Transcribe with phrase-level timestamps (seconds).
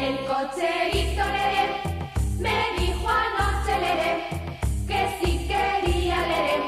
[0.00, 1.82] El cocherito Lere
[2.38, 4.24] me dijo anoche Lere
[4.86, 6.60] que si quería Lere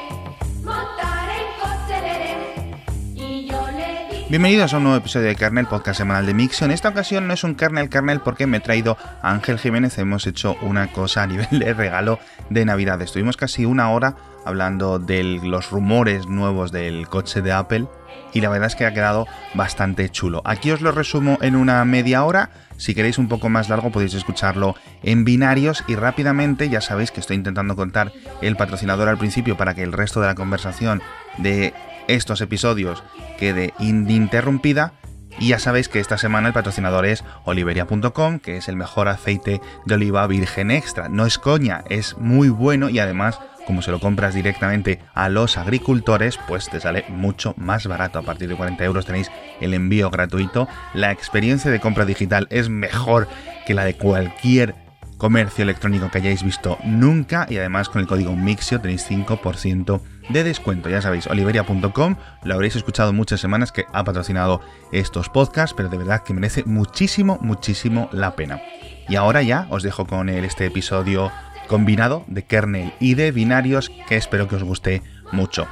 [0.64, 2.74] montar en coche Lere
[3.14, 6.64] y yo le Bienvenidos a un nuevo episodio de Kernel, podcast semanal de Mixio.
[6.64, 9.96] En esta ocasión no es un Kernel Kernel porque me he traído a Ángel Jiménez.
[9.98, 12.18] Hemos hecho una cosa a nivel de regalo
[12.48, 13.00] de Navidad.
[13.00, 17.86] Estuvimos casi una hora hablando de los rumores nuevos del coche de Apple
[18.32, 20.43] y la verdad es que ha quedado bastante chulo.
[20.45, 22.50] Aquí os lo resumo en una media hora.
[22.77, 27.20] Si queréis un poco más largo podéis escucharlo en binarios y rápidamente ya sabéis que
[27.20, 31.02] estoy intentando contar el patrocinador al principio para que el resto de la conversación
[31.38, 31.75] de
[32.09, 33.02] estos episodios
[33.38, 34.95] quede ininterrumpida.
[35.39, 39.61] Y ya sabéis que esta semana el patrocinador es oliveria.com, que es el mejor aceite
[39.87, 41.09] de oliva virgen extra.
[41.09, 43.39] No es coña, es muy bueno y además,
[43.70, 48.19] como se lo compras directamente a los agricultores, pues te sale mucho más barato.
[48.19, 49.30] A partir de 40 euros tenéis
[49.61, 50.66] el envío gratuito.
[50.92, 53.28] La experiencia de compra digital es mejor
[53.69, 54.75] que la de cualquier
[55.19, 60.00] comercio electrónico que hayáis visto nunca y además con el código MIXIO tenéis 5%
[60.31, 60.89] de descuento.
[60.89, 65.98] Ya sabéis, oliveria.com, lo habréis escuchado muchas semanas que ha patrocinado estos podcasts, pero de
[65.98, 68.61] verdad que merece muchísimo, muchísimo la pena.
[69.09, 71.31] Y ahora ya os dejo con el, este episodio
[71.70, 75.68] combinado de kernel y de binarios que espero que os guste mucho.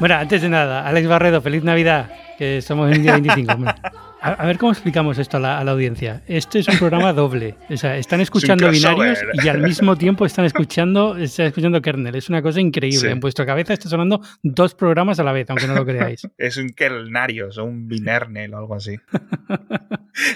[0.00, 3.52] Bueno, antes de nada, Alex Barredo, feliz Navidad, que en el día 25.
[4.24, 6.22] A, a ver cómo explicamos esto a la, a la audiencia.
[6.26, 7.56] Este es un programa doble.
[7.68, 12.14] O sea, están escuchando binarios y al mismo tiempo están escuchando, están escuchando kernel.
[12.14, 12.98] Es una cosa increíble.
[13.00, 13.06] Sí.
[13.08, 16.26] En vuestra cabeza está sonando dos programas a la vez, aunque no lo creáis.
[16.38, 18.96] Es un kernarios o un binernel o algo así.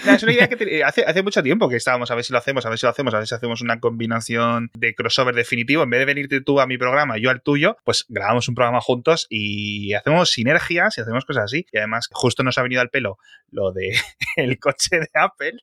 [0.05, 2.33] No, es una idea que te- hace, hace mucho tiempo que estábamos a ver si
[2.33, 5.33] lo hacemos, a ver si lo hacemos, a ver si hacemos una combinación de crossover
[5.33, 5.83] definitivo.
[5.83, 8.55] En vez de venirte tú a mi programa y yo al tuyo, pues grabamos un
[8.55, 11.65] programa juntos y hacemos sinergias y hacemos cosas así.
[11.71, 13.19] Y además, justo nos ha venido al pelo
[13.51, 13.78] lo de
[14.35, 15.59] el coche de Apple,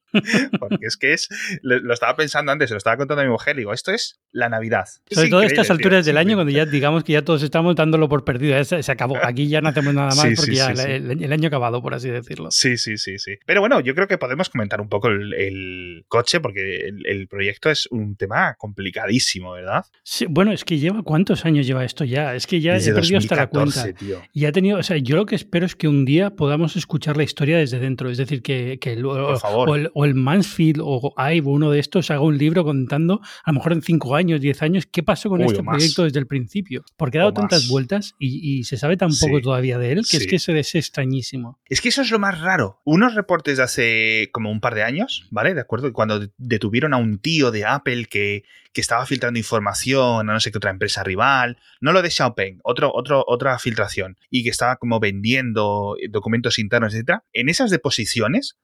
[0.59, 1.29] porque es que es,
[1.63, 4.21] lo, lo estaba pensando antes, se lo estaba contando a mi mujer, digo, esto es
[4.33, 4.85] la Navidad.
[5.09, 7.75] Es Sobre todo a estas alturas del año, cuando ya digamos que ya todos estamos
[7.77, 8.63] dándolo por perdido.
[8.65, 9.17] Se, se acabó.
[9.23, 10.91] Aquí ya no hacemos nada más Sí, porque sí, ya sí.
[10.91, 12.51] El, el año acabado, por así decirlo.
[12.51, 13.37] Sí, sí, sí, sí.
[13.47, 17.29] Pero bueno, yo creo que podemos comentar un poco el, el coche porque el, el
[17.29, 19.85] proyecto es un tema complicadísimo, ¿verdad?
[20.03, 22.35] Sí, bueno, es que lleva cuántos años lleva esto ya.
[22.35, 23.93] Es que ya he perdido hasta la cuenta.
[23.93, 24.23] tío.
[24.33, 27.17] Y ha tenido, o sea, yo lo que espero es que un día podamos escuchar
[27.17, 28.06] la historia desde dentro.
[28.11, 31.79] Es decir, que, que el, o, o el, o el Mansfield o Ive, uno de
[31.79, 35.29] estos, haga un libro contando, a lo mejor en 5 años, 10 años, qué pasó
[35.29, 36.85] con Uy, este proyecto desde el principio.
[36.97, 37.69] Porque ha dado tantas más.
[37.69, 40.59] vueltas y, y se sabe tan Sí, poco todavía de él que es que se
[40.59, 41.59] es extrañísimo.
[41.69, 42.81] Es que eso es lo más raro.
[42.85, 45.55] Unos reportes de hace como un par de años, ¿vale?
[45.55, 48.45] De acuerdo, cuando detuvieron a un tío de Apple que,
[48.77, 52.61] que estaba filtrando información a no sé qué otra empresa rival, no lo de Xiaopeng,
[52.63, 57.25] otro, otro, otra filtración, y que estaba como vendiendo documentos internos, etcétera.
[57.33, 58.59] En esas deposiciones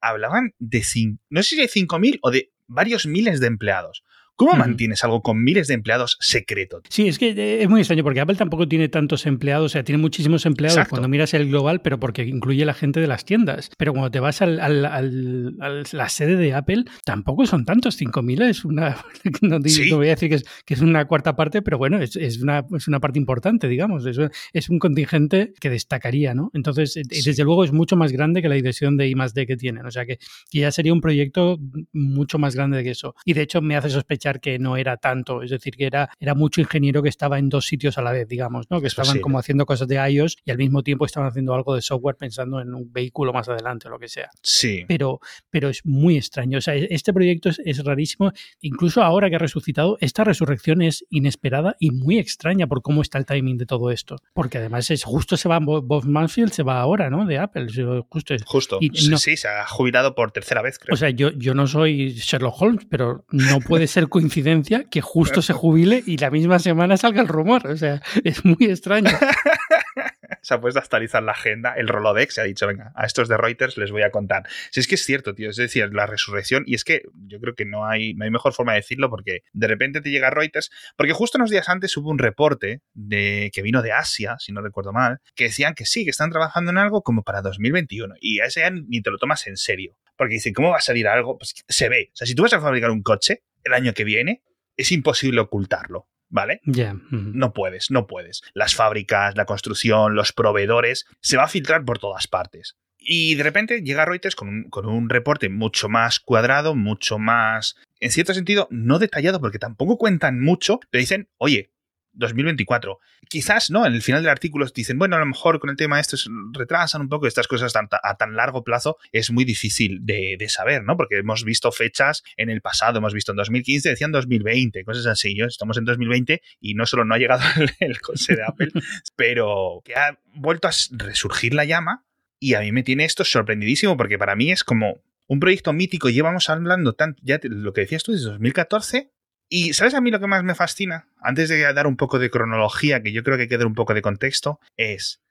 [0.00, 0.82] hablaban de,
[1.28, 4.04] no sé si de 5.000 o de varios miles de empleados.
[4.38, 6.80] ¿Cómo mantienes algo con miles de empleados secreto?
[6.88, 9.82] Sí, es que eh, es muy extraño porque Apple tampoco tiene tantos empleados, o sea,
[9.82, 10.90] tiene muchísimos empleados Exacto.
[10.90, 13.70] cuando miras el global, pero porque incluye la gente de las tiendas.
[13.76, 17.96] Pero cuando te vas al, al- al- al- la sede de Apple, tampoco son tantos,
[18.00, 18.96] 5.000 es una,
[19.42, 19.90] no, Sí.
[19.90, 22.40] no voy a decir que es, que es una cuarta parte, pero bueno, es, es
[22.40, 24.18] una, es una parte importante, digamos, es,
[24.52, 26.52] es un contingente que destacaría, ¿no?
[26.54, 27.22] Entonces, eh, Sí.
[27.24, 29.84] desde luego es mucho más grande que la dirección de I más D que tienen,
[29.84, 30.18] o sea que,
[30.50, 31.58] que ya sería un proyecto
[31.92, 33.14] mucho más grande que eso.
[33.24, 36.34] Y de hecho me hace sospechar que no era tanto, es decir, que era, era
[36.34, 38.80] mucho ingeniero que estaba en dos sitios a la vez, digamos, ¿no?
[38.80, 39.22] Que Es estaban posible.
[39.22, 42.60] como haciendo cosas de iOS y al mismo tiempo estaban haciendo algo de software pensando
[42.60, 44.28] en un vehículo más adelante o lo que sea.
[44.42, 44.84] Sí.
[44.88, 46.58] Pero, pero es muy extraño.
[46.58, 48.32] O sea, este proyecto es, es rarísimo.
[48.60, 53.18] Incluso ahora que ha resucitado, esta resurrección es inesperada y muy extraña por cómo está
[53.18, 54.16] el timing de todo esto.
[54.34, 57.26] Porque además es justo se va Bo- Bob Mansfield, se va ahora, ¿no?
[57.26, 57.66] De Apple.
[58.08, 58.42] Justo es.
[58.44, 58.78] Justo.
[58.80, 60.94] Y Sí, no- sí, se ha jubilado por tercera vez, creo.
[60.94, 65.42] O sea, yo, yo no soy Sherlock Holmes, pero no puede ser coincidencia que justo
[65.42, 67.66] se jubile y la misma semana salga el rumor.
[67.66, 69.10] O sea, es muy extraño.
[70.42, 73.28] se ha puesto a actualizar la agenda, el Rolodex, se ha dicho, venga, a estos
[73.28, 74.44] de Reuters les voy a contar.
[74.70, 77.54] Si es que es cierto, tío, es decir, la resurrección, y es que yo creo
[77.54, 80.70] que no hay, no hay mejor forma de decirlo porque de repente te llega Reuters,
[80.96, 84.60] porque justo unos días antes hubo un reporte de, que vino de Asia, si no
[84.60, 88.40] recuerdo mal, que decían que sí, que están trabajando en algo como para 2021, y
[88.40, 91.08] a ese ya ni te lo tomas en serio, porque dicen, ¿cómo va a salir
[91.08, 91.38] algo?
[91.38, 94.04] Pues se ve, o sea, si tú vas a fabricar un coche el año que
[94.04, 94.42] viene,
[94.76, 96.08] es imposible ocultarlo.
[96.30, 96.60] ¿Vale?
[96.66, 96.92] Ya.
[96.92, 97.06] ujú.
[97.10, 98.42] No puedes, no puedes.
[98.52, 102.76] Las fábricas, la construcción, los proveedores, se va a filtrar por todas partes.
[102.98, 107.76] Y de repente llega Reuters con un, con un reporte mucho más cuadrado, mucho más,
[107.98, 111.70] en cierto sentido, no detallado, porque tampoco cuentan mucho, pero dicen, oye,
[112.18, 112.98] 2024.
[113.28, 113.86] Quizás, ¿no?
[113.86, 116.16] En el final del artículo dicen, bueno, a lo mejor con el tema este
[116.52, 120.96] retrasan un poco estas cosas a tan largo plazo, es muy difícil de, saber, ¿no?
[120.96, 125.36] Porque hemos visto fechas en el pasado, hemos visto en 2015, decían 2020, cosas así.
[125.36, 128.70] Yo estamos en 2020 y no solo no ha llegado el, el coche de Apple,
[129.16, 132.04] pero que ha vuelto a resurgir la llama
[132.40, 136.08] y a mí me tiene esto sorprendidísimo porque para mí es como un proyecto mítico.
[136.08, 139.12] Llevamos hablando tanto, ya lo que decías tú, desde 2014.
[139.48, 141.08] Y ¿sabes a mí lo que más me fascina?
[141.20, 143.74] Antes de dar un poco de cronología, que yo creo que hay que dar un
[143.74, 145.22] poco de contexto, es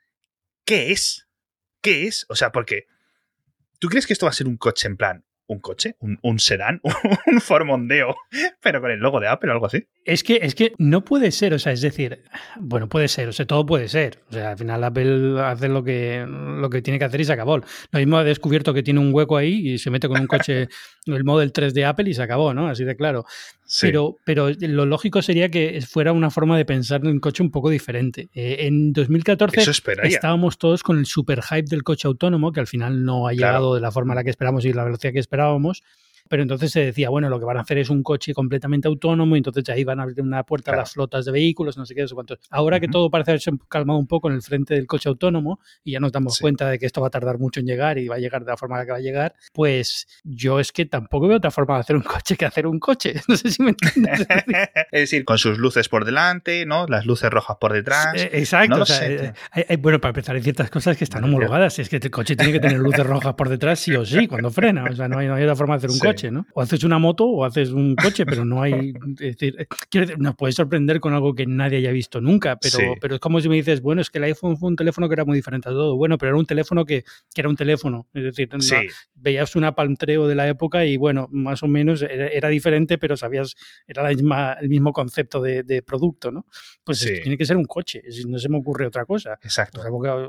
[0.65, 1.27] ¿qué es?
[1.81, 2.25] ¿Qué es?
[2.29, 2.87] O sea, porque
[3.79, 6.39] ¿tú crees que esto va a ser un coche en plan un coche, un, un
[6.39, 6.81] sedán,
[7.25, 8.15] un formondeo,
[8.61, 9.85] pero con el logo de Apple o algo así.
[10.05, 12.23] Es que, es que no puede ser, o sea, es decir,
[12.59, 14.19] bueno, puede ser, o sea, todo puede ser.
[14.29, 17.33] O sea, al final Apple hace lo que, lo que tiene que hacer y se
[17.33, 17.57] acabó.
[17.57, 20.69] Lo mismo ha descubierto que tiene un hueco ahí y se mete con un coche,
[21.05, 22.67] el Model 3 de Apple y se acabó, ¿no?
[22.67, 23.25] Así de claro.
[23.81, 27.51] Pero, pero lo lógico sería que fuera una forma de pensar en un coche un
[27.51, 28.29] poco diferente.
[28.33, 29.69] Eh, en 2014
[30.03, 33.75] estábamos todos con el super hype del coche autónomo, que al final no ha llegado
[33.75, 35.83] de la forma en la que esperamos y la velocidad que esperábamos
[36.29, 39.35] pero entonces se decía, bueno, lo que van a hacer es un coche completamente autónomo
[39.35, 41.95] y entonces ahí van a abrir una puerta a las flotas de vehículos, no sé
[41.95, 42.39] qué, no sé cuántos.
[42.49, 45.93] Ahora que todo parece haberse calmado un poco en el frente del coche autónomo y
[45.93, 48.15] ya nos damos cuenta de que esto va a tardar mucho en llegar y va
[48.15, 50.85] a llegar de la forma en la que va a llegar, pues yo es que
[50.85, 53.15] tampoco veo otra forma de hacer un coche que hacer un coche.
[53.27, 54.25] No sé si me entiendes.
[54.91, 56.85] es decir, con sus luces por delante, ¿no?
[56.87, 58.15] Las luces rojas por detrás.
[58.15, 58.83] Eh, exacto.
[59.55, 61.77] Eh, bueno, para empezar, hay ciertas cosas que están homologadas.
[61.79, 64.49] Es que el coche tiene que tener luces rojas por detrás sí o sí cuando
[64.49, 64.85] frena.
[64.85, 66.16] O sea, no hay, no hay otra forma de hacer un coche.
[66.53, 68.93] O haces una moto o haces un coche, pero no hay.
[69.19, 69.67] Es decir,
[70.17, 73.49] nos puedes sorprender con algo que nadie haya visto nunca, pero, pero es como si
[73.49, 75.71] me dices, bueno, es que el iPhone fue un teléfono que era muy diferente a
[75.71, 75.95] todo.
[75.95, 77.03] Bueno, pero era un teléfono que,
[77.33, 78.07] que era un teléfono.
[78.13, 78.49] Es decir,
[79.15, 83.55] veías una palmtreo de la época y bueno, más o menos era, diferente, pero sabías,
[83.87, 86.45] era la misma, el mismo concepto de, producto, ¿no?
[86.83, 89.37] Pues tiene que ser un coche, no se me ocurre otra cosa.
[89.41, 89.81] Exacto.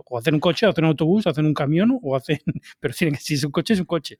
[0.06, 2.40] O, hacer un coche, o hacer un autobús, o hacer un camión, o hacer.
[2.80, 4.18] Pero tiene que, si es un coche, es un coche.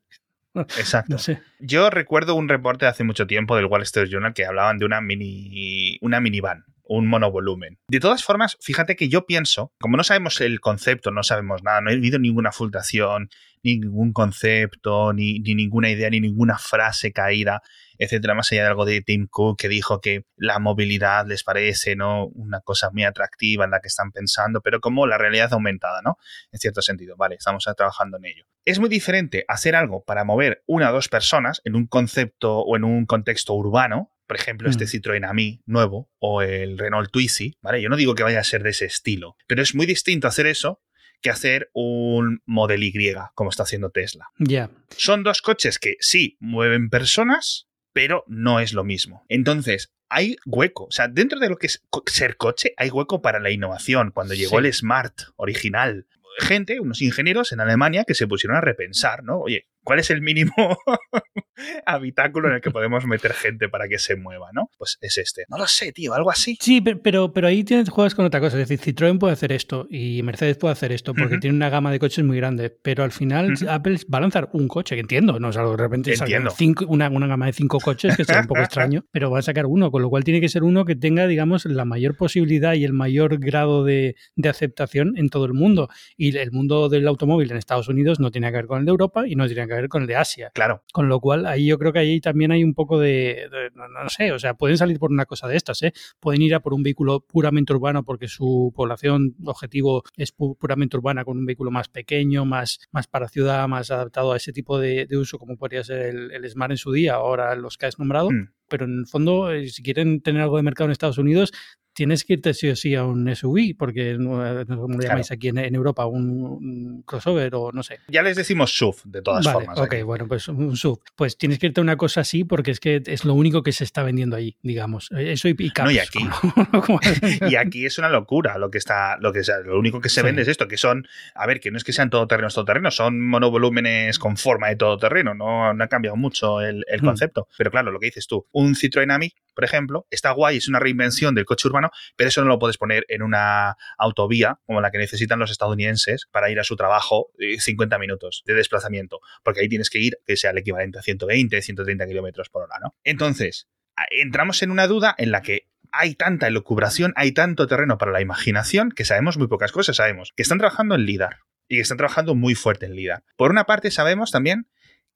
[0.77, 1.17] Exacto.
[1.59, 5.01] Yo recuerdo un reporte hace mucho tiempo del Wall Street Journal que hablaban de una
[5.01, 7.77] mini una minivan, un monovolumen.
[7.87, 11.81] De todas formas, fíjate que yo pienso, como no sabemos el concepto, no sabemos nada,
[11.81, 13.29] no he habido ninguna filtración,
[13.63, 17.61] ningún concepto, ni, ni ninguna idea, ni ninguna frase caída
[17.99, 21.97] etcétera, más allá de algo de Tim Cook que dijo que la movilidad les parece,
[21.97, 22.27] ¿no?
[22.27, 26.17] Una cosa muy atractiva en la que están pensando, pero como la realidad aumentada, ¿no?
[26.51, 28.45] En cierto sentido, vale, estamos trabajando en ello.
[28.63, 32.77] Es muy diferente hacer algo para mover una o dos personas en un concepto o
[32.77, 34.87] en un contexto urbano, por ejemplo, este mm.
[34.87, 37.81] Citroën AMI nuevo o el Renault Twizy, ¿vale?
[37.81, 40.45] Yo no digo que vaya a ser de ese estilo, pero es muy distinto hacer
[40.45, 40.83] eso
[41.19, 42.93] que hacer un Model Y,
[43.33, 44.27] como está haciendo Tesla.
[44.37, 44.69] Ya.
[44.95, 49.25] Son dos coches que sí mueven personas, pero no es lo mismo.
[49.29, 50.85] Entonces, hay hueco.
[50.85, 54.11] O sea, dentro de lo que es ser coche, hay hueco para la innovación.
[54.11, 56.05] Cuando llegó el Smart original,
[56.37, 59.39] gente, unos ingenieros en Alemania que se pusieron a repensar, ¿no?
[59.39, 60.53] Oye, ¿cuál es el mínimo
[61.87, 64.69] habitáculo en el que podemos meter gente para que se mueva, ¿no?
[64.77, 65.45] Pues es este.
[65.49, 66.59] No lo sé, tío, algo así.
[66.61, 68.61] Sí, pero, pero ahí tienes, juegas con otra cosa.
[68.61, 71.91] Es decir, Citroën puede hacer esto y Mercedes puede hacer esto porque tiene una gama
[71.91, 72.69] de coches muy grande.
[72.69, 75.77] Pero al final Apple va a lanzar un coche, que entiendo, no es algo de
[75.77, 76.13] repente
[76.55, 79.41] cinco, una, una, gama de cinco coches, que será un poco extraño, pero va a
[79.41, 82.75] sacar uno, con lo cual tiene que ser uno que tenga, digamos, la mayor posibilidad
[82.75, 85.89] y el mayor grado de, de aceptación en todo el mundo.
[86.15, 88.91] Y el mundo del automóvil en Estados Unidos no tiene que ver con el de
[88.91, 90.51] Europa y no tiene que ver con el de Asia.
[90.53, 90.83] Claro.
[90.91, 94.31] Con lo cual, ahí yo creo que ahí también hay un poco de, no, sé,
[94.31, 95.93] o sea, pueden salir por una cosa de estas, ¿eh?
[96.19, 101.23] Pueden ir a por un vehículo puramente urbano porque su población objetivo es puramente urbana
[101.23, 105.07] con un vehículo más pequeño, más, más para ciudad, más adaptado a ese tipo de,
[105.11, 108.31] uso como podría ser el, Smart en su día, ahora los que has nombrado.
[108.31, 108.51] Mm.
[108.67, 111.51] Pero en el fondo, eh, si quieren tener algo de mercado en Estados Unidos,
[111.99, 115.49] tienes que irte sí o sí a un SUV, porque no, como lo llamáis aquí
[115.49, 117.99] en, Europa, un, crossover o no sé.
[118.07, 119.77] Ya les decimos SUV, de todas formas.
[119.77, 121.01] Ok, bueno, pues un SUV.
[121.17, 123.73] Pues tienes que irte a una cosa así porque es que es lo único que
[123.73, 125.09] se está vendiendo ahí, digamos.
[125.11, 126.19] Eso y, y No, y aquí.
[127.49, 130.43] y aquí es una locura lo que está, lo que lo único que se vende
[130.43, 134.19] es esto, que son, a ver, que no es que sean todoterrenos, todoterrenos, son monovolúmenes
[134.19, 137.05] con forma de todoterreno, no, no ha cambiado mucho el, el hmm.
[137.05, 137.49] concepto.
[137.57, 140.79] Pero claro, lo que dices tú, un Citroën Ami, por ejemplo, está guay, es una
[140.79, 144.91] reinvención del coche urbano, pero eso no lo puedes poner en una autovía como la
[144.91, 149.61] que necesitan los estadounidenses para ir a su trabajo 50 eh, minutos de desplazamiento, porque
[149.61, 152.95] ahí tienes que ir que sea el equivalente a 120, 130 kilómetros por hora, ¿no?
[153.03, 153.67] Entonces,
[154.11, 158.21] entramos en una duda en la que hay tanta elucubración, hay tanto terreno para la
[158.21, 159.95] imaginación que sabemos muy pocas cosas.
[159.95, 163.23] Sabemos que están trabajando en LIDAR y que están trabajando muy fuerte en LIDAR.
[163.35, 164.67] Por una parte, sabemos también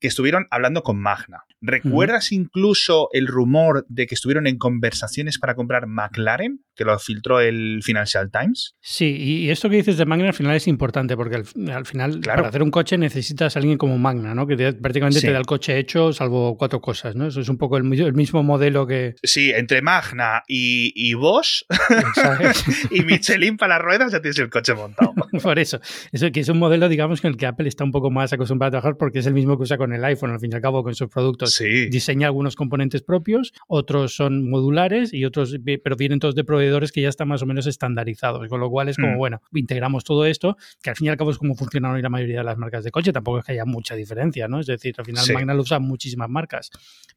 [0.03, 1.45] que estuvieron hablando con Magna.
[1.61, 7.39] ¿Recuerdas incluso el rumor de que estuvieron en conversaciones para comprar McLaren, que lo filtró
[7.39, 8.75] el Financial Times?
[8.81, 12.49] Sí, y esto que dices de Magna al final es importante, porque al, final para
[12.49, 14.45] hacer un coche necesitas a alguien como Magna, ¿no?
[14.45, 17.27] Que prácticamente te da el coche hecho, salvo cuatro cosas, ¿no?
[17.27, 19.15] Eso es un poco el, mismo modelo que...
[19.23, 21.63] Sí, entre Magna y, y Bosch
[22.91, 25.13] y Michelin para las ruedas ya tienes el coche montado.
[25.41, 25.79] Por eso,
[26.11, 28.67] eso que es un modelo, digamos, con el que Apple está un poco más acostumbrado
[28.67, 30.61] a trabajar porque es el mismo que usa con el iPhone, al fin y al
[30.61, 31.61] cabo, con sus productos.
[31.89, 37.01] Diseña algunos componentes propios, otros son modulares y otros, pero vienen todos de proveedores que
[37.01, 39.17] ya están más o menos estandarizados, con lo cual es como, mm.
[39.17, 42.09] bueno, integramos todo esto, que al fin y al cabo es como funcionan hoy la
[42.09, 44.59] mayoría de las marcas de coche, tampoco es que haya mucha diferencia, ¿no?
[44.59, 46.71] Es decir, al final Magna lo usa muchísimas marcas,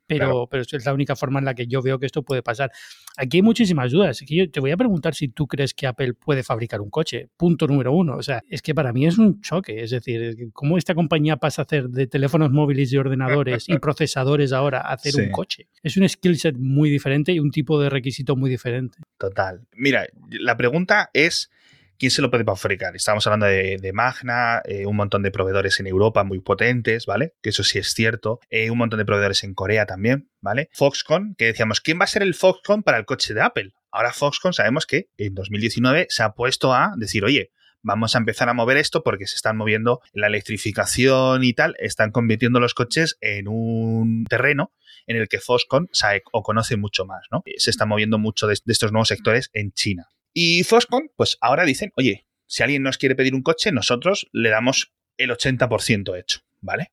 [0.06, 2.70] pero, pero es la única forma en la que yo veo que esto puede pasar.
[3.16, 4.20] Aquí hay muchísimas dudas.
[4.26, 7.28] Que yo te voy a preguntar si tú crees que Apple puede fabricar un coche.
[7.36, 8.16] Punto número uno.
[8.16, 9.82] O sea, es que para mí es un choque.
[9.82, 14.52] Es decir, ¿cómo esta compañía pasa a hacer de teléfonos móviles y ordenadores y procesadores
[14.52, 15.68] ahora a hacer un coche?
[15.82, 18.98] Es un skill set muy diferente y un tipo de requisito muy diferente.
[19.18, 19.66] Total.
[19.72, 21.50] Mira, la pregunta es
[21.98, 22.94] ¿Quién se lo puede fabricar?
[22.94, 27.34] Estamos hablando de, Magna, eh, un montón de proveedores en Europa muy potentes, ¿vale?
[27.40, 28.40] Que eso sí es cierto.
[28.50, 30.68] Eh, un montón de proveedores en Corea también, ¿vale?
[30.72, 33.72] Foxconn, que decíamos, ¿quién va a ser el Foxconn para el coche de Apple?
[33.90, 37.50] Ahora Foxconn sabemos que en 2019 se ha puesto a decir, oye,
[37.86, 42.10] vamos a empezar a mover esto porque se están moviendo la electrificación y tal, están
[42.10, 44.72] convirtiendo los coches en un terreno
[45.06, 47.44] en el que Foxconn sabe o conoce mucho más, ¿no?
[47.58, 50.08] Se está moviendo mucho de estos nuevos sectores en China.
[50.32, 54.50] Y Foxconn, pues ahora dicen, oye, si alguien nos quiere pedir un coche, nosotros le
[54.50, 56.92] damos el 80% hecho, ¿vale?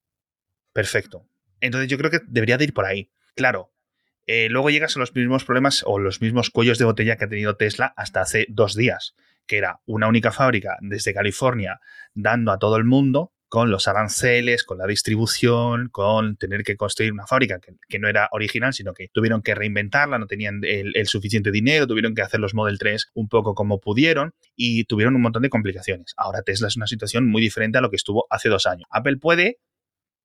[0.74, 1.26] Perfecto.
[1.60, 3.10] Entonces yo creo que debería de ir por ahí.
[3.36, 3.74] Claro,
[4.28, 7.30] eh, luego llegas a los mismos problemas o los mismos cuellos de botella que ha
[7.30, 11.80] tenido Tesla hasta hace dos días, que era una única fábrica desde California
[12.14, 17.14] dando a todo el mundo con los aranceles, con la distribución, con tener que construir
[17.14, 21.52] una fábrica que, no era original, sino que tuvieron que reinventarla, no tenían el, suficiente
[21.52, 25.44] dinero, tuvieron que hacer los Model 3 un poco como pudieron y tuvieron un montón
[25.44, 26.16] de complicaciones.
[26.18, 28.88] Ahora Tesla es una situación muy diferente a lo que estuvo hace dos años.
[28.90, 29.60] Apple puede,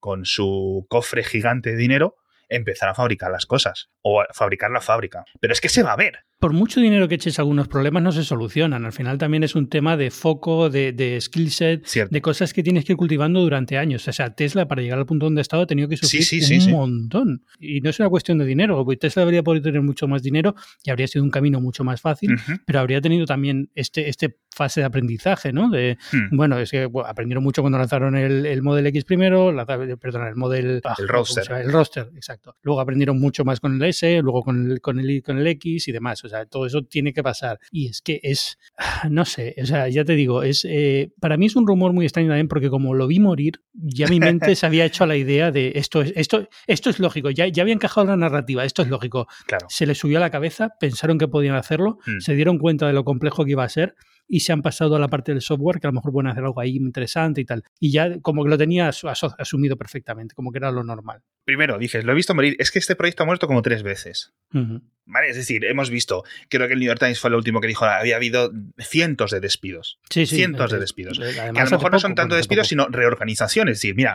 [0.01, 2.17] con su cofre gigante de dinero,
[2.49, 5.25] empezar a fabricar las cosas o a fabricar la fábrica.
[5.41, 8.13] Pero es que se va a ver por mucho dinero que eches, algunos problemas no
[8.13, 8.85] se solucionan.
[8.85, 12.63] Al final también es un tema de foco, de, de skill set, de cosas que
[12.63, 14.07] tienes que ir cultivando durante años.
[14.07, 16.73] O sea, Tesla, para llegar al punto donde ha estado, ha tenido que sufrir un
[16.73, 17.45] montón.
[17.59, 18.87] Y no es una cuestión de dinero.
[19.01, 22.37] Tesla debería poder tener mucho más dinero y habría sido un camino mucho más fácil,
[22.65, 25.71] pero habría tenido también este, este fase de aprendizaje, ¿no?
[25.71, 26.37] De, hmm.
[26.37, 30.37] Bueno, es que aprendieron mucho cuando lanzaron el, el Model X primero, la, perdón, el
[30.37, 30.81] Model...
[30.85, 31.45] Ah, el roster.
[31.53, 32.57] El roster, exacto.
[32.63, 35.89] Luego aprendieron mucho más con el S, luego con el, con el, con el X
[35.89, 36.25] y demás.
[36.25, 37.59] O sea, todo eso tiene que pasar.
[37.71, 38.59] Y es que es,
[39.11, 42.05] no sé, o sea, ya te digo, es eh, para mí es un rumor muy
[42.05, 45.17] extraño también porque como lo vi morir, ya mi mente se había hecho a la
[45.17, 48.83] idea de esto es, esto, esto es lógico, ya, ya había encajado la narrativa, esto
[48.83, 49.27] es lógico.
[49.47, 49.67] Claro.
[49.69, 52.21] Se les subió a la cabeza, pensaron que podían hacerlo, mm.
[52.21, 53.95] se dieron cuenta de lo complejo que iba a ser
[54.29, 56.45] y se han pasado a la parte del software, que a lo mejor pueden hacer
[56.45, 57.65] algo ahí interesante y tal.
[57.81, 61.23] Y ya como que lo tenía asumido perfectamente, como que era lo normal.
[61.45, 64.35] Primero, dices, lo he visto morir, es que este proyecto ha muerto como tres veces.
[64.53, 65.31] ¿Vale?
[65.31, 67.87] Es decir, hemos visto, creo que el New York Times fue el último que dijo,
[67.87, 69.99] había habido cientos de despidos.
[70.11, 70.37] Sí, sí.
[70.37, 71.19] Cientos de despidos.
[71.19, 73.73] que a lo mejor no son tanto despidos, sino reorganizaciones.
[73.73, 74.15] Es decir, mira,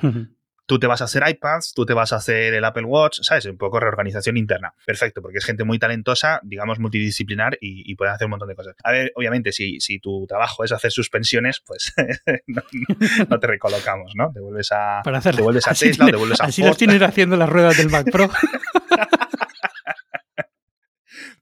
[0.65, 3.45] tú te vas a hacer iPads, tú te vas a hacer el Apple Watch, ¿sabes?
[3.45, 4.73] Un poco reorganización interna.
[4.85, 8.55] Perfecto, porque es gente muy talentosa, digamos, multidisciplinar y, y pueden hacer un montón de
[8.55, 8.75] cosas.
[8.83, 11.93] A ver, obviamente, si, si tu trabajo es hacer suspensiones, pues
[13.29, 14.31] no, te recolocamos, ¿no?
[14.31, 17.35] Te vuelves a, Para te vuelves a Tesla, te vuelves a Así los tienes haciendo
[17.35, 18.29] las ruedas del Mac Pro.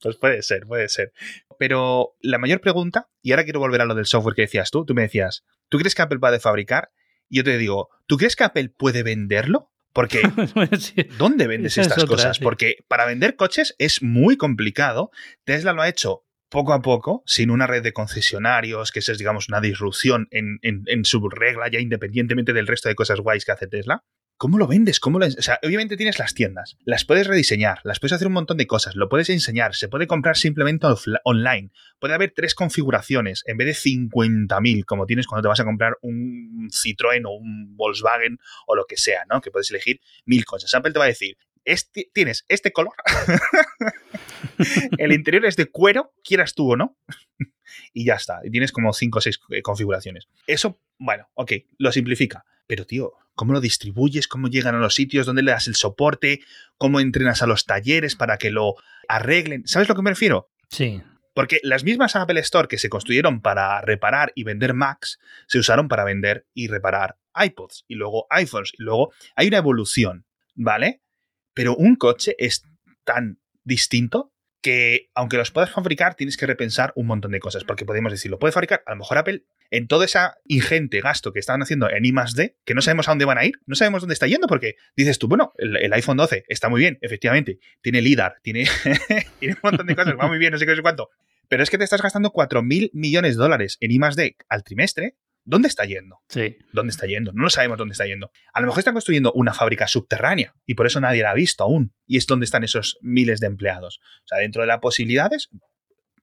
[0.01, 1.13] Pues puede ser, puede ser.
[1.59, 4.83] Pero la mayor pregunta, y ahora quiero volver a lo del software que decías tú,
[4.83, 6.89] tú me decías, ¿tú crees que Apple va a fabricar?
[7.31, 9.71] Y yo te digo, ¿tú crees que Apple puede venderlo?
[9.93, 10.21] Porque,
[11.17, 12.39] ¿dónde vendes estas cosas?
[12.39, 15.11] Porque para vender coches es muy complicado.
[15.45, 19.47] Tesla lo ha hecho poco a poco, sin una red de concesionarios, que es, digamos,
[19.47, 23.67] una disrupción en, en, su regla, ya independientemente del resto de cosas guays que hace
[23.67, 24.03] Tesla.
[24.41, 25.00] ¿Cómo lo vendes?
[25.00, 28.33] ¿Cómo lo, o sea, obviamente tienes las tiendas, las puedes rediseñar, las puedes hacer un
[28.33, 30.88] montón de cosas, lo puedes enseñar, se puede comprar simplemente
[31.25, 31.69] online,
[32.00, 36.00] puede haber tres configuraciones en vez de 50.000 como tienes cuando te vas a comprar
[36.01, 39.41] un Citroën o un Volkswagen o lo que sea, ¿no?
[39.41, 40.74] Que puedes elegir mil cosas.
[40.74, 42.95] Apple te va a decir, este, tienes este color,
[44.98, 46.98] el interior es de cuero, quieras tú o no,
[47.93, 48.39] y ya está.
[48.43, 50.27] Y tienes como cinco o seis eh, configuraciones.
[50.48, 52.43] Eso, bueno, ok, lo simplifica.
[52.71, 54.29] Pero, tío, ¿cómo lo distribuyes?
[54.29, 55.25] ¿Cómo llegan a los sitios?
[55.25, 56.39] ¿Dónde le das el soporte?
[56.77, 58.75] ¿Cómo entrenas a los talleres para que lo
[59.09, 59.67] arreglen?
[59.67, 60.49] ¿Sabes a lo que me refiero?
[60.69, 61.01] Sí.
[61.33, 65.89] Porque las mismas Apple Store que se construyeron para reparar y vender Macs se usaron
[65.89, 70.25] para vender y reparar iPods y luego iPhones y luego hay una evolución,
[70.55, 71.01] ¿vale?
[71.53, 72.63] Pero un coche es
[73.03, 74.30] tan distinto
[74.62, 78.30] que aunque los puedas fabricar, tienes que repensar un montón de cosas, porque podemos decir,
[78.30, 81.89] lo puede fabricar, a lo mejor Apple, en todo ese ingente gasto que están haciendo
[81.89, 84.27] en I D, que no sabemos a dónde van a ir, no sabemos dónde está
[84.27, 88.65] yendo, porque dices tú, bueno, el, iPhone 12 está muy bien, efectivamente, tiene LIDAR, tiene,
[89.41, 91.10] un montón de cosas, va muy bien, no sé qué, sé cuánto,
[91.48, 94.63] pero es que te estás gastando 4 mil millones de dólares en I D al
[94.63, 96.19] trimestre ¿Dónde está yendo?
[96.29, 96.57] Sí.
[96.71, 97.31] ¿Dónde está yendo?
[97.33, 98.31] No lo sabemos dónde está yendo.
[98.53, 101.63] A lo mejor están construyendo una fábrica subterránea y por eso nadie la ha visto
[101.63, 101.93] aún.
[102.05, 104.00] Y es donde están esos miles de empleados.
[104.24, 105.50] O sea, dentro de las posibilidades,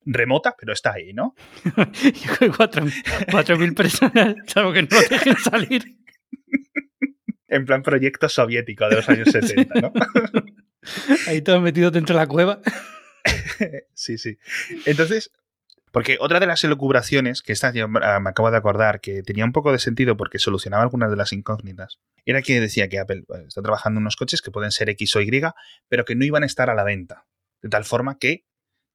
[0.04, 1.34] remota, pero está ahí, ¿no?
[2.56, 2.86] cuatro,
[3.30, 5.96] cuatro mil personas, salvo que no dejen salir.
[7.48, 9.92] en plan proyecto soviético de los años 70, ¿no?
[11.26, 12.60] ahí todo metido dentro de la cueva.
[13.94, 14.38] sí, sí.
[14.86, 15.32] Entonces,
[15.98, 19.72] porque otra de las elucubraciones, que esta me acabo de acordar, que tenía un poco
[19.72, 23.98] de sentido porque solucionaba algunas de las incógnitas, era que decía que Apple está trabajando
[23.98, 25.42] en unos coches que pueden ser X o Y,
[25.88, 27.26] pero que no iban a estar a la venta.
[27.62, 28.44] De tal forma que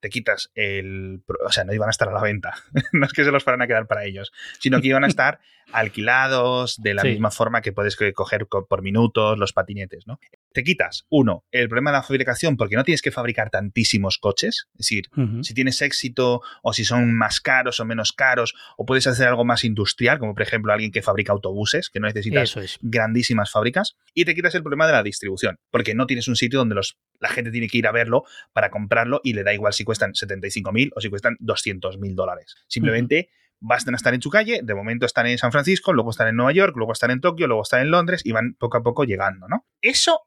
[0.03, 1.23] te quitas el...
[1.45, 2.55] O sea, no iban a estar a la venta.
[2.91, 5.39] no es que se los fueran a quedar para ellos, sino que iban a estar
[5.71, 10.19] alquilados de la misma forma que puedes coger por minutos los patinetes, ¿no?
[10.51, 14.67] Te quitas, uno, el problema de la fabricación porque no tienes que fabricar tantísimos coches,
[14.73, 15.05] es decir,
[15.41, 19.45] si tienes éxito o si son más caros o menos caros, o puedes hacer algo
[19.45, 24.25] más industrial, como por ejemplo alguien que fabrica autobuses, que no necesitas grandísimas fábricas, y
[24.25, 27.29] te quitas el problema de la distribución, porque no tienes un sitio donde los, la
[27.29, 30.91] gente tiene que ir a verlo para comprarlo y le da igual si cuestan 75.000
[30.95, 32.55] o si cuestan 200.000 dólares.
[32.67, 36.27] Simplemente bastan a estar en su calle, de momento están en San Francisco, luego están
[36.27, 38.83] en Nueva York, luego están en Tokio, luego están en Londres y van poco a
[38.83, 39.65] poco llegando, ¿no?
[39.81, 40.19] Eso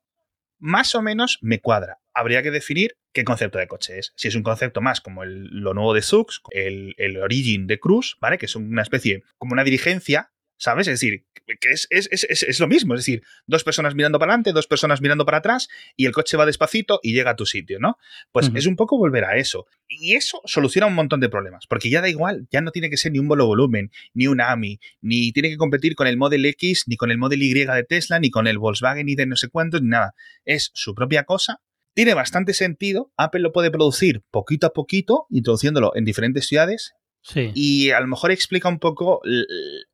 [0.59, 1.99] más o menos me cuadra.
[2.15, 4.13] Habría que definir qué concepto de coche es.
[4.17, 8.17] Si es un concepto más como lo nuevo de Zux, el, el Origin de Cruise,
[8.21, 8.39] ¿vale?
[8.39, 10.87] Que es una especie, como una dirigencia, ¿sabes?
[10.89, 11.25] Es decir,
[11.61, 14.67] que es, es, es, es, lo mismo, es decir, dos personas mirando para adelante, dos
[14.67, 17.99] personas mirando para atrás y el coche va despacito y llega a tu sitio, ¿no?
[18.33, 19.67] Pues es un poco volver a eso.
[19.89, 22.97] Y eso soluciona un montón de problemas, porque ya da igual, ya no tiene que
[22.97, 26.45] ser ni un bolo volumen, ni un AMI, ni tiene que competir con el Model
[26.47, 29.37] X, ni con el Model Y de Tesla, ni con el Volkswagen, ni de no
[29.37, 30.15] sé cuántos, ni nada.
[30.45, 31.61] Es su propia cosa
[31.97, 33.11] tiene bastante sentido.
[33.17, 36.93] Apple lo puede producir poquito a poquito, introduciéndolo en diferentes ciudades.
[37.23, 37.53] Sí.
[37.55, 39.23] Y a lo mejor explica un poco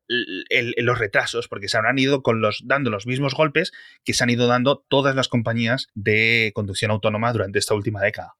[0.07, 3.71] los retrasos, porque se habrán ido con los, dando los mismos golpes
[4.03, 8.35] que se han ido dando todas las compañías de conducción autónoma durante esta última década.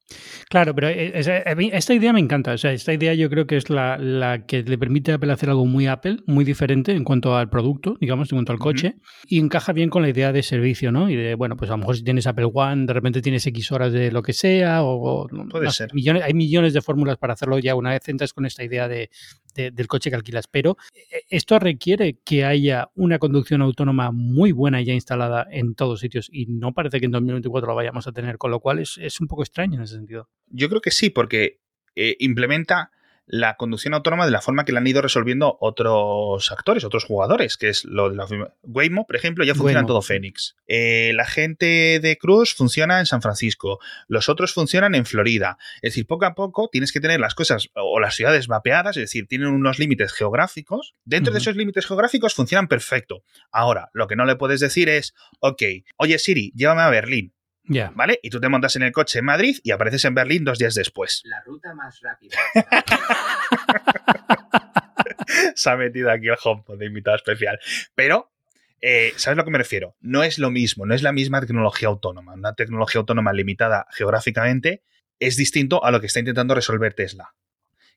[0.48, 2.52] Claro, pero eh, esta idea me encanta.
[2.52, 5.50] O sea, esta idea yo creo que es la, que le permite a Apple hacer
[5.50, 8.96] algo muy Apple, muy diferente en cuanto al producto, digamos, en cuanto al coche,
[9.26, 11.08] y encaja bien con la idea de servicio, ¿no?
[11.08, 13.72] Y de, bueno, pues a lo mejor si tienes Apple One, de repente tienes X
[13.72, 15.92] horas de lo que sea, o, Puede ser.
[15.94, 19.10] Millones, hay millones de fórmulas para hacerlo ya una vez entras con esta idea de,
[19.54, 20.46] del coche que alquilas.
[20.46, 26.00] Pero eh, esto requiere que haya una conducción autónoma muy buena ya instalada en todos
[26.00, 28.98] sitios y no parece que en 2024 lo vayamos a tener, con lo cual es,
[28.98, 30.28] es un poco extraño en ese sentido.
[30.48, 31.60] Yo creo que sí, porque
[31.96, 32.90] eh, implementa
[33.26, 37.56] la conducción autónoma de la forma que la han ido resolviendo otros actores, otros jugadores,
[37.56, 38.26] que es lo de la
[38.62, 40.56] Waymo, por ejemplo, ya funciona en todo Phoenix.
[40.66, 45.58] Eh, la gente de Cruz funciona en San Francisco, los otros funcionan en Florida.
[45.76, 49.04] Es decir, poco a poco tienes que tener las cosas o las ciudades mapeadas, es
[49.04, 50.94] decir, tienen unos límites geográficos.
[51.04, 53.22] Dentro de esos límites geográficos funcionan perfecto.
[53.50, 55.62] Ahora, lo que no le puedes decir es, ok,
[55.96, 57.32] oye Siri, llévame a Berlín.
[57.66, 58.20] ¿Vale?
[58.22, 60.74] Y tú te montas en el coche en Madrid y apareces en Berlín dos días
[60.74, 61.22] después.
[61.24, 62.36] La ruta más rápida.
[65.54, 67.58] Se ha metido aquí el HomePod de invitado especial.
[67.94, 68.32] Pero,
[68.80, 69.96] eh, ¿sabes a lo que me refiero?
[70.00, 72.34] No es lo mismo, no es la misma tecnología autónoma.
[72.34, 74.82] Una tecnología autónoma limitada geográficamente
[75.18, 77.34] es distinto a lo que está intentando resolver Tesla.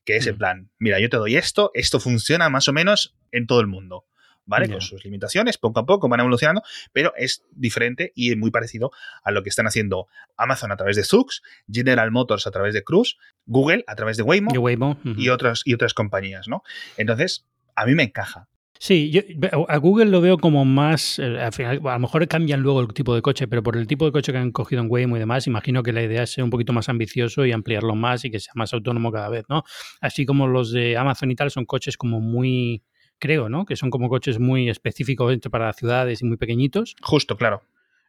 [0.05, 0.37] Que es el mm.
[0.37, 4.05] plan, mira, yo te doy esto, esto funciona más o menos en todo el mundo.
[4.47, 4.67] ¿Vale?
[4.69, 8.91] Con sus limitaciones, poco a poco van evolucionando, pero es diferente y muy parecido
[9.23, 12.83] a lo que están haciendo Amazon a través de Zux, General Motors a través de
[12.83, 16.63] Cruise, Google a través de Waymo, y, otras, y otras compañías, ¿no?
[16.97, 18.47] Entonces, a mí me encaja.
[18.79, 19.21] Sí, yo
[19.67, 22.93] a Google lo veo como más, eh, al final, a lo mejor cambian luego el
[22.93, 25.19] tipo de coche, pero por el tipo de coche que han cogido en Waymo y
[25.19, 28.29] demás, imagino que la idea es ser un poquito más ambicioso y ampliarlo más y
[28.29, 29.63] que sea más autónomo cada vez, ¿no?
[29.99, 32.83] Así como los de Amazon y tal son coches como muy,
[33.19, 33.65] creo, ¿no?
[33.65, 36.95] Que son como coches muy específicos para ciudades y muy pequeñitos.
[37.01, 37.61] Justo, claro.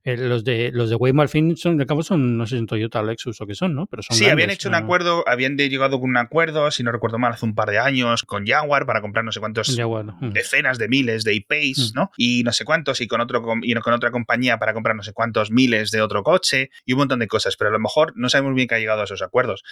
[0.08, 2.60] Eh, los de los de Waymo al fin son, de cabo son, no sé si
[2.60, 3.86] en Toyota Lexus o qué son, ¿no?
[3.86, 6.92] Pero son sí, grandes, habían hecho un acuerdo, habían llegado con un acuerdo, si no
[6.92, 10.30] recuerdo mal, hace un par de años, con Jaguar para comprar no sé cuántos mm.
[10.30, 11.94] decenas de miles de IPs, Mm.
[11.94, 12.10] ¿no?
[12.16, 15.12] Y no sé cuántos, y con otro y con otra compañía para comprar no sé
[15.12, 18.30] cuántos miles de otro coche y un montón de cosas, pero a lo mejor no
[18.30, 19.62] sabemos bien que ha llegado a esos acuerdos.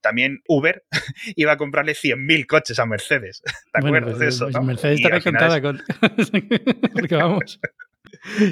[0.00, 0.84] También Uber
[1.36, 3.42] iba a comprarle 100.000 coches a Mercedes.
[3.72, 4.44] ¿Te Bueno, acuerdas pues, de eso?
[4.46, 4.62] pues no?
[4.62, 5.82] Mercedes Y al final encantada con.
[6.92, 7.60] Porque vamos.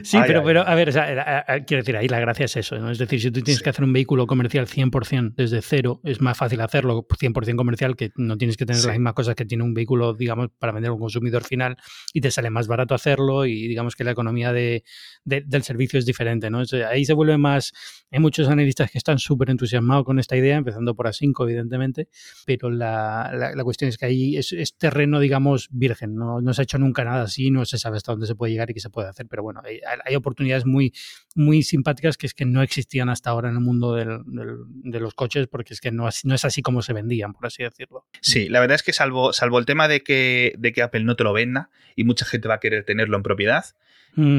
[0.03, 2.57] Sí, Ay, pero, ay, pero a ver, o sea, quiero decir, ahí la gracia es
[2.57, 2.91] eso, ¿no?
[2.91, 3.65] Es decir, si tú tienes Sí.
[3.65, 8.11] que hacer un vehículo comercial 100% desde cero, es más fácil hacerlo 100% comercial que
[8.17, 8.87] no tienes que tener Sí.
[8.89, 11.77] las mismas cosas que tiene un vehículo, digamos, para vender a un consumidor final
[12.13, 14.83] y te sale más barato hacerlo y digamos que la economía de,
[15.25, 16.63] de- del servicio es diferente, ¿no?
[16.89, 17.73] Ahí se vuelve más...
[18.13, 22.09] Hay muchos analistas que están súper entusiasmados con esta idea, empezando por A5, evidentemente,
[22.45, 26.15] pero la, la- la cuestión es que ahí es, es terreno, digamos, virgen.
[26.17, 28.53] No, no se ha hecho nunca nada así, no se sabe hasta dónde se puede
[28.53, 29.27] llegar y qué se puede hacer.
[29.29, 30.93] Pero bueno, hay, hay oportunidades muy,
[31.35, 35.01] muy simpáticas que es que no existían hasta ahora en el mundo del- del- de
[35.01, 37.63] los coches, porque es que no, es- no es así como se vendían, por así
[37.63, 38.07] decirlo.
[38.21, 41.17] Sí, la verdad es que salvo, salvo el tema de que, de que Apple no
[41.17, 43.65] te lo venda y mucha gente va a querer tenerlo en propiedad,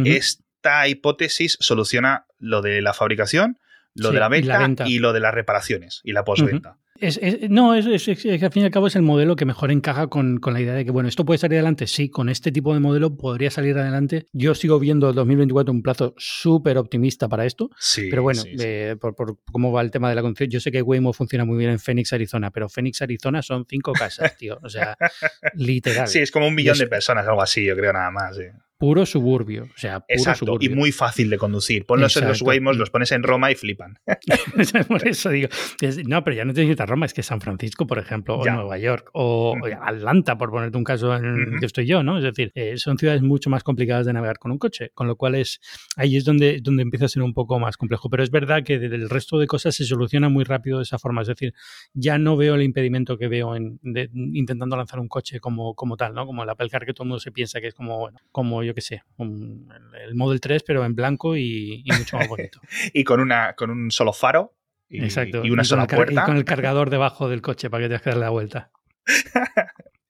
[0.06, 3.58] esta hipótesis soluciona lo de la fabricación,
[3.95, 6.78] lo Sí, de la venta, la y lo de las reparaciones y la postventa.
[7.01, 9.71] Es- es- no, es, que al fin y al cabo es el modelo que mejor
[9.71, 11.87] encaja con, con la idea de que, bueno, esto puede salir adelante.
[11.87, 14.27] Sí, con este tipo de modelo podría salir adelante.
[14.33, 17.69] Yo sigo viendo el 2024 un plazo súper optimista para esto.
[17.79, 18.63] Sí, Pero bueno, sí, sí.
[18.65, 21.43] eh, por, por cómo va el tema de la conducción, yo sé que Waymo funciona
[21.43, 24.59] muy bien en Phoenix, Arizona, pero Phoenix, Arizona son cinco casas, tío.
[24.61, 24.95] O sea,
[25.55, 26.07] literal.
[26.07, 28.37] Sí, es como un millón de personas, algo así, yo creo nada más.
[28.81, 29.63] Puro suburbio.
[29.65, 30.75] O sea, puro Exacto, y suburbio.
[30.75, 31.85] muy fácil de conducir.
[31.85, 32.41] Ponlos en los.
[32.41, 33.97] Waymos, los pones en Roma y flipan.
[34.87, 35.47] por eso digo.
[35.81, 37.99] es- no, pero ya no tienes que ir a Roma, es que San Francisco, por
[37.99, 38.55] ejemplo, o Ya.
[38.55, 39.55] Nueva York, o.
[39.81, 42.17] Atlanta, por ponerte un caso en el que estoy yo, ¿no?
[42.17, 45.15] Es decir, eh, son ciudades mucho más complicadas de navegar con un coche, con lo
[45.15, 45.59] cual es
[45.95, 48.09] ahí es donde, donde empieza a ser un poco más complejo.
[48.09, 51.21] Pero es verdad que del resto de cosas se soluciona muy rápido de esa forma.
[51.21, 51.53] Es decir,
[51.93, 55.97] ya no veo el impedimento que veo en de- intentando lanzar un coche como, como
[55.97, 56.25] tal, ¿no?
[56.25, 58.63] Como el Apple Car que todo el mundo se piensa que es como, bueno, como
[58.63, 62.27] yo qué sé, un- el, el Model 3, pero en blanco y, y mucho más
[62.27, 62.60] bonito.
[62.93, 64.55] Y con, una, con un solo faro
[64.89, 65.43] y, Exacto.
[65.45, 66.21] y una sola puerta.
[66.21, 68.71] Y con el cargador debajo del coche para que tengas que darle la vuelta.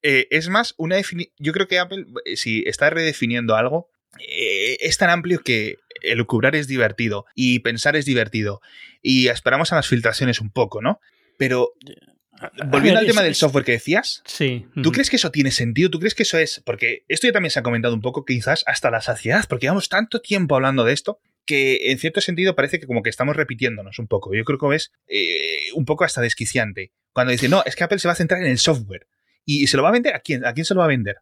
[0.04, 0.96] Eh, es más, una
[1.38, 6.56] yo creo que Apple, eh, si está redefiniendo algo, eh, es tan amplio que elucubrar
[6.56, 8.60] es divertido y pensar es divertido.
[9.00, 10.98] Y esperamos a las filtraciones un poco, ¿no?
[11.38, 11.74] Pero
[12.68, 14.66] volviendo al tema es- del software que decías, Sí.
[14.82, 15.90] ¿tú crees que eso tiene sentido?
[15.90, 16.60] ¿Tú crees que eso es?
[16.64, 19.88] Porque esto ya también se ha comentado un poco, quizás hasta la saciedad, porque llevamos
[19.88, 23.98] tanto tiempo hablando de esto que en cierto sentido parece que como que estamos repitiéndonos
[23.98, 24.32] un poco.
[24.34, 26.92] Yo creo que es eh, un poco hasta desquiciante.
[27.12, 29.06] Cuando dice, no, es que Apple se va a centrar en el software.
[29.44, 30.14] ¿Y se lo va a vender?
[30.14, 30.44] ¿A quién?
[30.46, 31.16] ¿A quién se lo va a vender?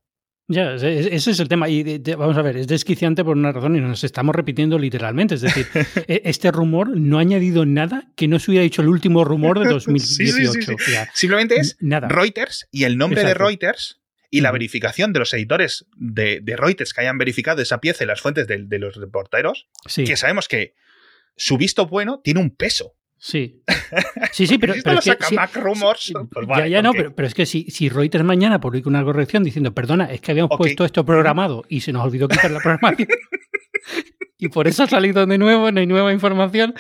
[0.53, 1.69] Ya, ese es el tema.
[1.69, 4.79] Y de- de- vamos a ver, es desquiciante por una razón y nos estamos repitiendo
[4.81, 5.37] literalmente.
[5.37, 5.65] Es decir,
[6.09, 9.61] e- este rumor no ha añadido nada que no se hubiera dicho el último rumor
[9.61, 10.61] de 2018.
[10.61, 12.09] Sí, sí, Simplemente es nada.
[12.09, 13.35] Reuters y el nombre de.
[13.35, 18.05] Reuters y la verificación de los editores de, de Reuters que hayan verificado esa pieza
[18.05, 20.75] y las fuentes de, de los reporteros, Sí, que sabemos que
[21.37, 22.95] su visto bueno tiene un peso.
[23.21, 23.63] Sí.
[24.33, 27.35] Sí, sí, pero, pero es que sí- Rumors, sí, pues ya, no, pero, pero es
[27.35, 31.05] que si, si Reuters mañana publica una corrección diciendo, perdona, es que habíamos puesto esto
[31.05, 33.09] programado y se nos olvidó quitar la programación
[34.39, 36.75] y por eso ha salido de nuevo, no hay nueva información,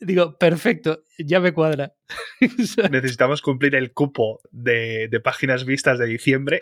[0.00, 1.94] digo, perfecto, ya me cuadra.
[2.90, 6.60] Necesitamos cumplir el cupo de, de páginas vistas de diciembre.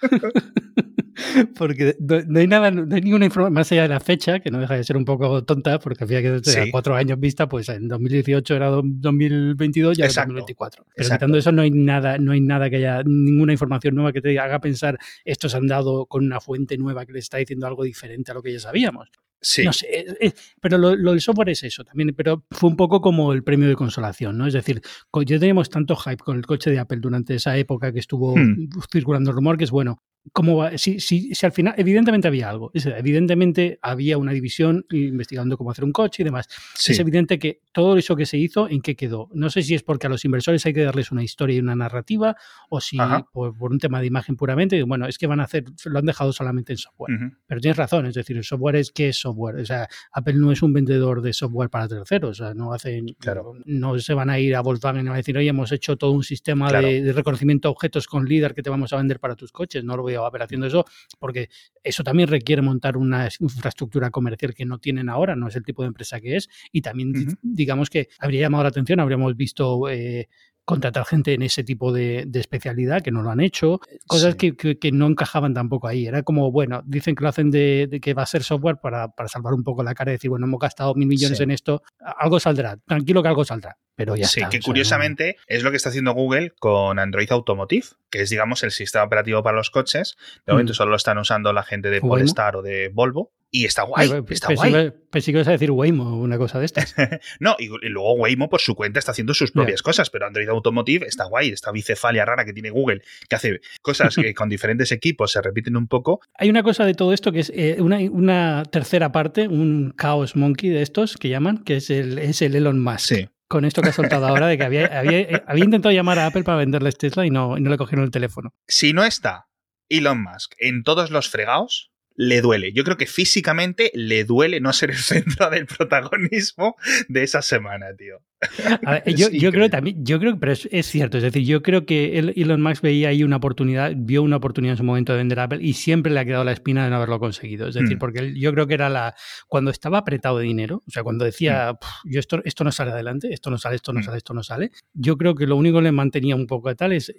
[1.56, 4.50] Porque no, no hay nada, no hay ninguna información más allá de la fecha, que
[4.50, 6.70] no deja de ser un poco tonta, porque había que Sí.
[6.70, 10.32] cuatro años vista, pues en 2018 era do- 2022, ya era Exacto.
[10.34, 10.84] 2024.
[10.84, 11.18] Pero Exacto.
[11.18, 14.38] quitando eso no hay nada, no hay nada que haya, ninguna información nueva que te
[14.38, 18.30] haga pensar estos han dado con una fuente nueva que les está diciendo algo diferente
[18.30, 19.08] a lo que ya sabíamos.
[19.42, 19.64] Sí.
[19.64, 22.76] No sé, eh, eh, pero lo, lo del software es eso también, pero fue un
[22.76, 24.46] poco como el premio de consolación, ¿no?
[24.46, 24.82] Es decir,
[25.24, 28.68] ya teníamos tanto hype con el coche de Apple durante esa época que estuvo Hmm.
[28.92, 30.02] circulando el rumor, que es bueno.
[30.32, 30.76] ¿Cómo va?
[30.76, 35.70] Si, si, si al final, evidentemente había algo, es evidentemente había una división investigando cómo
[35.70, 36.46] hacer un coche y demás.
[36.74, 36.92] sí.
[36.92, 39.28] Es evidente que todo eso que se hizo, ¿en qué quedó?
[39.32, 41.74] No sé si es porque a los inversores hay que darles una historia y una
[41.74, 42.36] narrativa,
[42.68, 42.98] o si
[43.32, 46.04] por, por un tema de imagen puramente, bueno, es que van a hacer, lo han
[46.06, 47.18] dejado solamente en software.
[47.46, 49.56] Pero tienes razón, es decir, el software es que es software.
[49.56, 52.40] O sea, Apple no es un vendedor de software para terceros.
[52.40, 53.54] O sea, no hacen, Claro.
[53.64, 56.10] no se van a ir a Volkswagen y van a decir, oye, hemos hecho todo
[56.12, 56.86] un sistema Claro.
[56.88, 59.82] de, de reconocimiento de objetos con LIDAR que te vamos a vender para tus coches.
[59.84, 60.84] No lo veo a Apple haciendo eso,
[61.18, 61.48] porque
[61.82, 65.82] eso también requiere montar una infraestructura comercial que no tienen ahora, no es el tipo
[65.82, 66.48] de empresa que es.
[66.72, 69.88] Y también, digamos que habría llamado la atención, habríamos visto.
[69.88, 70.28] eh,
[70.70, 74.92] contratar gente en ese tipo de, especialidad, que no lo han hecho, cosas que, que,
[74.92, 76.06] no encajaban tampoco ahí.
[76.06, 79.28] Era como, bueno, dicen que lo hacen de, que va a ser software para, para,
[79.28, 82.40] salvar un poco la cara y decir, bueno, hemos gastado mil millones en esto, algo
[82.40, 83.76] saldrá, tranquilo que algo saldrá.
[83.94, 87.86] Pero ya sí, está, que curiosamente es lo que está haciendo Google con Android Automotive,
[88.08, 90.16] que es, digamos, el sistema operativo para los coches.
[90.46, 90.74] De momento mm.
[90.74, 93.32] solo lo están usando la gente de Polestar o de Volvo.
[93.52, 94.92] Y está guay, está guay.
[95.10, 96.94] Pensé que ibas a decir Waymo una cosa de estas.
[97.40, 101.06] no, y, luego Waymo por su cuenta está haciendo sus propias cosas, pero Android Automotive
[101.06, 105.32] está guay, esta bicefalia rara que tiene Google, que hace cosas que con diferentes equipos
[105.32, 106.20] se repiten un poco.
[106.38, 110.70] Hay una cosa de todo esto que es eh, una, tercera parte, un Chaos Monkey
[110.70, 113.00] de estos que llaman, que es el, es el Elon Musk.
[113.00, 116.26] Sí con esto que ha soltado ahora de que había, había, había, intentado llamar a
[116.26, 118.54] Apple para venderles Tesla y no, y no le cogieron el teléfono.
[118.68, 119.48] Si no está
[119.88, 121.89] Elon Musk en todos los fregados,
[122.20, 122.72] le duele.
[122.74, 126.76] Yo creo que físicamente le duele no ser el centro del protagonismo
[127.08, 128.18] de esa semana, tío.
[129.16, 132.82] yo, creo también, yo creo, pero es, cierto, es decir, yo creo que Elon Musk
[132.82, 136.12] veía ahí una oportunidad, vio una oportunidad en su momento de vender Apple y siempre
[136.12, 137.68] le ha quedado la espina de no haberlo conseguido.
[137.68, 137.98] Es decir, hmm.
[137.98, 139.14] porque yo creo que era la,
[139.46, 142.10] cuando estaba apretado de dinero, o sea, cuando decía, hmm.
[142.10, 144.04] yo esto, esto no sale adelante, esto no sale, esto no hmm.
[144.04, 146.74] sale, esto no sale, yo creo que lo único que le mantenía un poco de
[146.74, 147.12] tal es,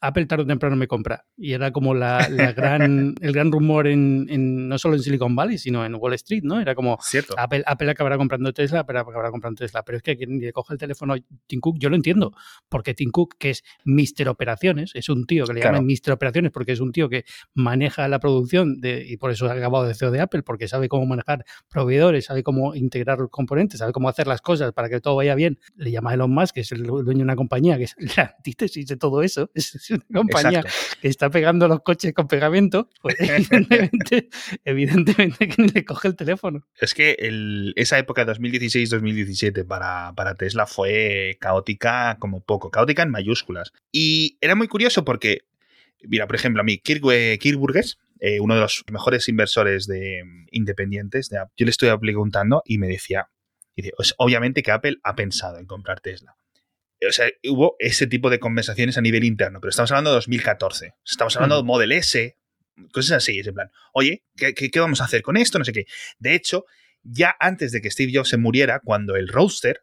[0.00, 1.26] Apple tarde o temprano me compra.
[1.36, 2.26] Y era como la,
[2.56, 6.60] gran, el gran rumor en, no solo en Silicon Valley, sino en Wall Street, ¿no?
[6.60, 7.34] Era como Cierto.
[7.38, 9.82] Apple, Apple acabará comprando Tesla, Apple acabará comprando Tesla.
[9.84, 11.14] Pero es que quien le coge el teléfono
[11.46, 12.32] Tim Cook, yo lo entiendo,
[12.68, 16.52] porque Tim Cook, que es Mister Operaciones, es un tío que le llaman Mister Operaciones
[16.52, 17.24] porque es un tío que
[17.54, 20.88] maneja la producción de, y por eso ha acabado de CEO de Apple, porque sabe
[20.88, 25.00] cómo manejar proveedores, sabe cómo integrar los componentes, sabe cómo hacer las cosas para que
[25.00, 25.58] todo vaya bien.
[25.76, 28.86] Le llama Elon Musk, que es el dueño de una compañía, que es la antítesis
[28.86, 29.50] de todo eso.
[29.54, 30.64] Es una compañía
[31.00, 33.16] que está pegando los coches con pegamento, pues
[34.64, 36.66] evidentemente, que ni le coge el teléfono.
[36.80, 37.16] Es que
[37.76, 43.72] esa época de 2016-2017 para, para Tesla fue caótica como poco, caótica en mayúsculas.
[43.92, 45.42] Y era muy curioso porque,
[46.02, 47.02] mira, por ejemplo, a mí, Kirk,
[47.56, 52.78] Burgess, eh, uno de los mejores inversores de, independientes de yo le estoy preguntando y
[52.78, 53.30] me decía,
[53.74, 56.36] dice, pues, obviamente que Apple ha pensado en comprar Tesla
[57.08, 60.94] o sea, hubo ese tipo de conversaciones a nivel interno, pero estamos hablando de 2014.
[61.04, 62.36] Estamos hablando de Model S,
[62.92, 63.38] cosas así.
[63.38, 65.58] Es en plan, oye, ¿qué, vamos a hacer con esto?
[65.58, 65.86] No sé qué.
[66.18, 66.66] De hecho,
[67.02, 69.82] ya antes de que Steve Jobs se muriera, cuando el Roadster,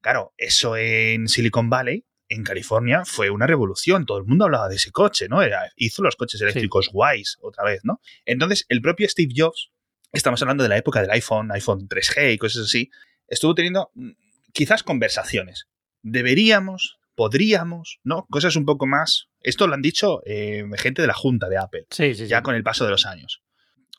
[0.00, 4.04] claro, eso en Silicon Valley, en California, fue una revolución.
[4.06, 5.42] Todo el mundo hablaba de ese coche, ¿no?
[5.42, 8.00] Era, hizo los coches eléctricos guays otra vez, ¿no?
[8.24, 9.72] Entonces, el propio Steve Jobs,
[10.12, 12.90] estamos hablando de la época del iPhone, iPhone 3G y cosas así,
[13.26, 14.10] estuvo teniendo mm,
[14.52, 15.68] quizás conversaciones
[16.02, 18.26] deberíamos, podríamos, ¿no?
[18.30, 19.28] Cosas un poco más.
[19.40, 22.62] Esto lo han dicho eh, gente de la Junta de Apple, sí, ya con el
[22.62, 23.42] paso de los años.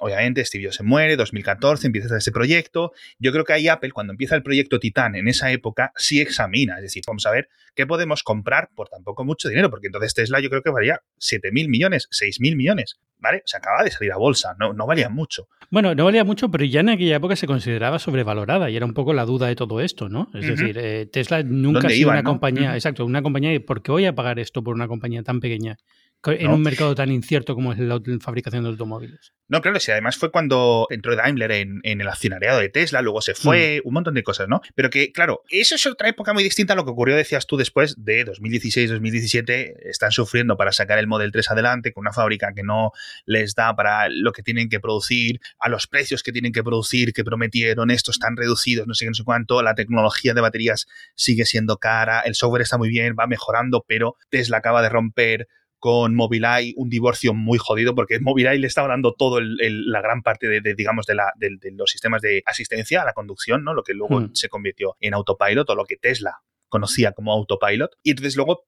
[0.01, 2.91] Obviamente, Steve Jobs se muere, 2014, empieza ese proyecto.
[3.19, 6.77] Yo creo que ahí Apple, cuando empieza el proyecto Titan en esa época, sí examina.
[6.77, 10.15] Es decir, vamos a ver qué podemos comprar por tan poco mucho dinero, porque entonces
[10.15, 12.99] Tesla yo creo que valía 7 mil millones, 6 mil millones.
[13.19, 13.43] ¿Vale?
[13.45, 15.47] Se acaba de salir a bolsa, no, no valía mucho.
[15.69, 18.95] Bueno, no valía mucho, pero ya en aquella época se consideraba sobrevalorada y era un
[18.95, 20.31] poco la duda de todo esto, ¿no?
[20.33, 24.05] Es decir, eh, Tesla nunca ha sido una compañía, exacto, una compañía, ¿por qué voy
[24.05, 25.77] a pagar esto por una compañía tan pequeña?
[26.25, 29.33] En un mercado tan incierto como es la fabricación de automóviles.
[29.47, 33.33] No, claro, sí, además fue cuando entró Daimler en, el accionariado de Tesla, luego se
[33.33, 33.87] fue, mm.
[33.87, 34.61] un montón de cosas, ¿no?
[34.75, 37.57] Pero que, claro, eso es otra época muy distinta a lo que ocurrió, decías tú,
[37.57, 42.63] después de 2016-2017, están sufriendo para sacar el Model 3 adelante con una fábrica que
[42.63, 42.91] no
[43.25, 47.11] les da para lo que tienen que producir, a los precios que tienen que producir,
[47.11, 50.85] que prometieron, estos están reducidos, no sé qué, no sé cuánto, la tecnología de baterías
[51.15, 55.47] sigue siendo cara, el software está muy bien, va mejorando, pero Tesla acaba de romper
[55.81, 60.47] con Mobileye un divorcio muy jodido porque Mobileye le estaba dando todo la gran parte
[60.47, 63.73] de, digamos de, la, de, los sistemas de asistencia a la conducción, ¿no?
[63.73, 64.35] Lo que luego hmm.
[64.35, 68.67] se convirtió en autopilot o lo que Tesla conocía como autopilot y entonces luego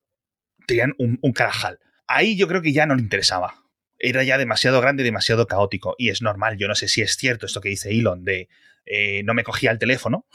[0.65, 1.77] tenían un, un carajal.
[2.07, 3.53] Ahí yo creo que ya no le interesaba.
[3.99, 5.93] Era ya demasiado grande, demasiado caótico.
[5.99, 8.49] Y es normal, yo no sé si es cierto esto que dice Elon de
[8.85, 10.25] eh, no me cogía el teléfono.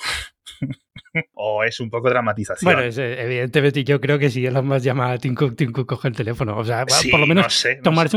[1.34, 2.72] o es un poco dramatización.
[2.72, 6.08] Bueno, evidentemente yo creo que si Elon más llama a Tim Cook, Tim Cook coge
[6.08, 6.56] el teléfono.
[6.56, 7.64] O sea, por lo menos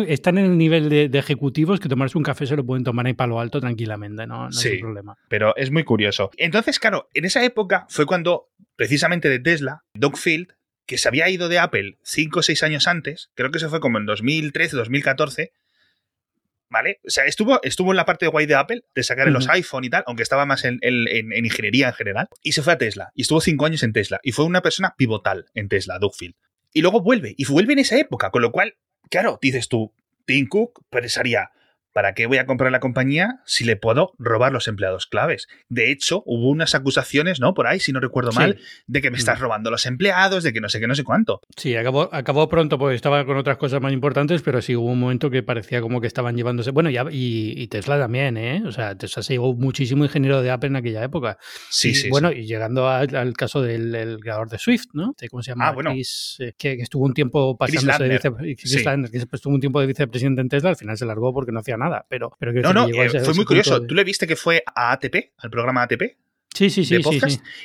[0.08, 3.14] están en el nivel de, ejecutivos que tomarse un café se lo pueden tomar ahí
[3.14, 5.18] palo alto tranquilamente, no, no sí, problema.
[5.28, 6.32] Pero es muy curioso.
[6.38, 10.54] Entonces, claro, en esa época fue cuando precisamente de Tesla, Doug Field,
[10.88, 13.80] que se había ido de Apple 5 o 6 años antes, creo que se fue
[13.80, 15.52] como en 2013, 2014,
[16.72, 17.02] ¿Vale?
[17.06, 19.50] O sea, estuvo, estuvo en la parte de guay de Apple, de sacar en los
[19.50, 22.30] iPhone y tal, aunque estaba más en, ingeniería en general.
[22.42, 23.12] Y se fue a Tesla.
[23.14, 24.22] Y estuvo cinco años en Tesla.
[24.24, 26.34] Y fue una persona pivotal en Tesla, Dougfield.
[26.72, 27.36] Y luego vuelve.
[27.36, 28.32] Y vuelve en esa época.
[28.32, 28.78] Con lo cual,
[29.10, 29.94] claro, dices tú,
[30.26, 31.52] Tim Cook pensaría,
[31.94, 35.48] ¿para qué voy a comprar la compañía si le puedo robar los empleados claves?
[35.70, 37.54] De hecho, hubo unas acusaciones, ¿no?
[37.54, 39.42] Por ahí, si no recuerdo mal, de que me estás mm.
[39.42, 41.42] robando los empleados, de que no sé qué, no sé cuánto.
[41.58, 45.00] Sí, acabó, acabó pronto porque estaba con otras cosas más importantes, pero sí hubo un
[45.00, 46.72] momento que parecía como que estaban llevándose.
[46.72, 48.64] Bueno, ya, y, Tesla también, ¿eh?
[48.66, 51.38] O sea, Tesla se llevó muchísimo ingeniero de Apple en aquella época.
[51.70, 52.10] Sí, sí.
[52.10, 55.16] Bueno, y llegando al, caso del creador de Swift, ¿no?
[55.30, 55.68] ¿Cómo se llama?
[55.68, 55.94] Ah, bueno.
[55.94, 58.32] Eh, que, estuvo un tiempo pasándose de vice,
[59.12, 61.78] que estuvo un tiempo de vicepresidente en Tesla, al final se largó porque no hacía
[61.82, 62.06] nada.
[62.10, 63.86] Pero, pero no, no, eh, fue muy curioso.
[63.86, 66.18] ¿Tú le viste que fue a ATP, al programa ATP?
[66.54, 67.00] Sí, sí, sí.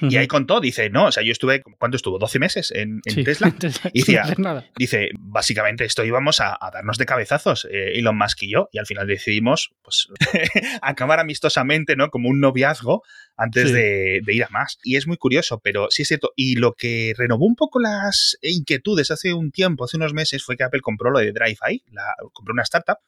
[0.03, 2.19] Y ahí contó, dice, no, o sea, yo estuve, ¿cuánto estuvo?
[2.19, 3.53] 12 meses en, Tesla.
[3.93, 4.37] y decía,
[4.77, 8.87] dice, básicamente esto íbamos a, darnos de cabezazos, eh, Elon Musk y yo, y al
[8.87, 10.09] final decidimos, pues,
[10.83, 12.11] acabar amistosamente, ¿no?
[12.11, 13.03] Como un noviazgo
[13.37, 14.79] antes de, ir a más.
[14.85, 16.33] Y es muy curioso, pero sí es cierto.
[16.37, 20.57] Y lo que renovó un poco las inquietudes hace un tiempo, hace unos meses, fue
[20.57, 22.99] que Apple compró lo de DriveEye, la, compró una startup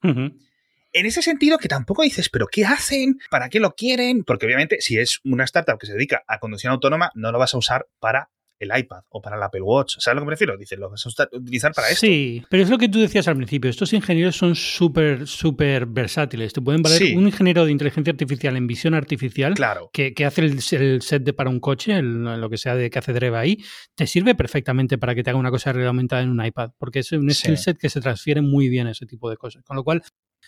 [0.92, 3.18] en ese sentido que tampoco dices, pero ¿qué hacen?
[3.30, 4.24] ¿Para qué lo quieren?
[4.24, 7.54] Porque obviamente si es una startup que se dedica a conducción autónoma, no lo vas
[7.54, 9.96] a usar para el iPad o para el Apple Watch.
[9.98, 10.56] ¿Sabes lo que me refiero?
[10.56, 12.06] Dices, lo vas a utilizar para esto.
[12.06, 13.70] Sí, pero es lo que tú decías al principio.
[13.70, 16.52] Estos ingenieros son súper, súper versátiles.
[16.52, 19.90] Te pueden valer un ingeniero de inteligencia artificial en visión artificial claro.
[19.92, 20.60] que, hace el,
[21.02, 23.58] set de para un coche, lo que sea de que hace Dreva ahí,
[23.94, 27.12] te sirve perfectamente para que te haga una cosa aumentada en un iPad, porque es
[27.12, 29.62] un skill set que se transfiere muy bien a ese tipo de cosas.
[29.64, 30.02] Con lo cual,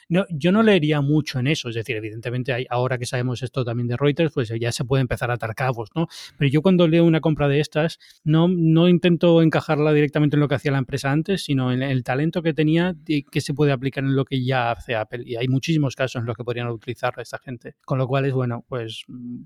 [0.09, 3.65] no, yo no leería mucho en eso, es decir, evidentemente hay, ahora que sabemos esto
[3.65, 6.09] también de Reuters, pues ya se puede empezar a atar cabos, ¿no?
[6.37, 10.49] Pero yo cuando leo una compra de estas, no, no intento encajarla directamente en lo
[10.49, 13.73] que hacía la empresa antes, sino en el talento que tenía y que se puede
[13.73, 15.23] aplicar en lo que ya hace Apple.
[15.25, 17.77] Y hay muchísimos casos en los que podrían utilizar esta gente.
[17.85, 19.43] Con lo cual es, bueno, pues mm,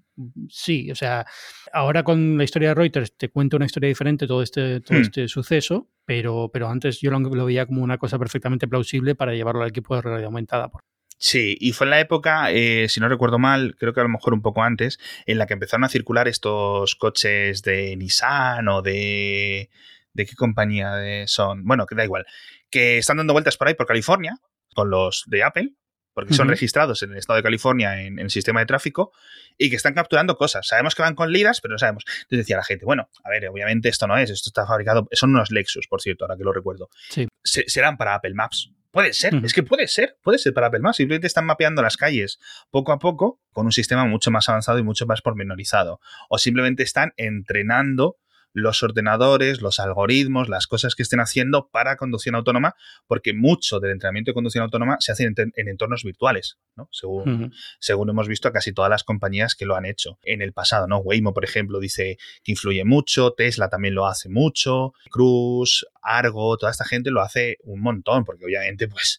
[0.48, 1.26] sí, o sea,
[1.72, 5.02] ahora con la historia de Reuters te cuento una historia diferente, todo este, todo hmm.
[5.02, 9.62] este suceso, pero, pero antes yo lo, veía como una cosa perfectamente plausible para llevarlo
[9.62, 10.70] al equipo de realidad aumentada.
[11.16, 14.08] Sí, y fue en la época, eh, si no recuerdo mal, creo que a lo
[14.08, 18.82] mejor un poco antes, en la que empezaron a circular estos coches de Nissan o
[18.82, 19.70] de...
[20.12, 21.64] ¿De qué compañía son?
[21.64, 22.24] Bueno, que da igual.
[22.70, 24.36] Que están dando vueltas por ahí por California,
[24.72, 25.72] con los de Apple,
[26.14, 29.12] porque son registrados en el estado de California en, el sistema de tráfico
[29.58, 30.66] y que están capturando cosas.
[30.66, 32.04] Sabemos que van con liras, pero no sabemos.
[32.06, 35.30] Entonces decía la gente, bueno, a ver, obviamente esto no es, esto está fabricado, son
[35.30, 36.88] unos Lexus, por cierto, ahora que lo recuerdo.
[37.10, 37.26] Sí.
[37.42, 38.70] serán para Apple Maps.
[38.90, 40.98] Puede ser, es que puede ser, puede ser para Apple Maps.
[40.98, 42.38] Simplemente están mapeando las calles
[42.70, 46.00] poco a poco con un sistema mucho más avanzado y mucho más pormenorizado.
[46.28, 48.18] O simplemente están entrenando
[48.54, 52.76] los ordenadores, los algoritmos, las cosas que estén haciendo para conducción autónoma,
[53.08, 56.88] porque mucho del entrenamiento de conducción autónoma se hace en, entornos virtuales, ¿no?
[56.92, 60.52] Según, según hemos visto a casi todas las compañías que lo han hecho en el
[60.52, 60.98] pasado, ¿no?
[60.98, 66.70] Waymo, por ejemplo, dice que influye mucho, Tesla también lo hace mucho, Cruz, Argo, toda
[66.70, 69.18] esta gente lo hace un montón, porque obviamente, pues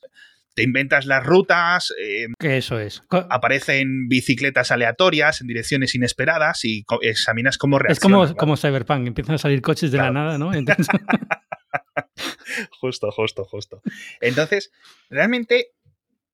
[0.56, 1.94] te inventas las rutas.
[2.02, 3.04] Eh, que eso es.
[3.30, 8.22] Aparecen bicicletas aleatorias en direcciones inesperadas y examinas cómo reaccionan.
[8.22, 10.52] Es como, como Cyberpunk, empiezan a salir coches de la nada, ¿no?
[12.80, 13.82] justo, justo, justo.
[14.22, 14.72] Entonces,
[15.10, 15.72] realmente,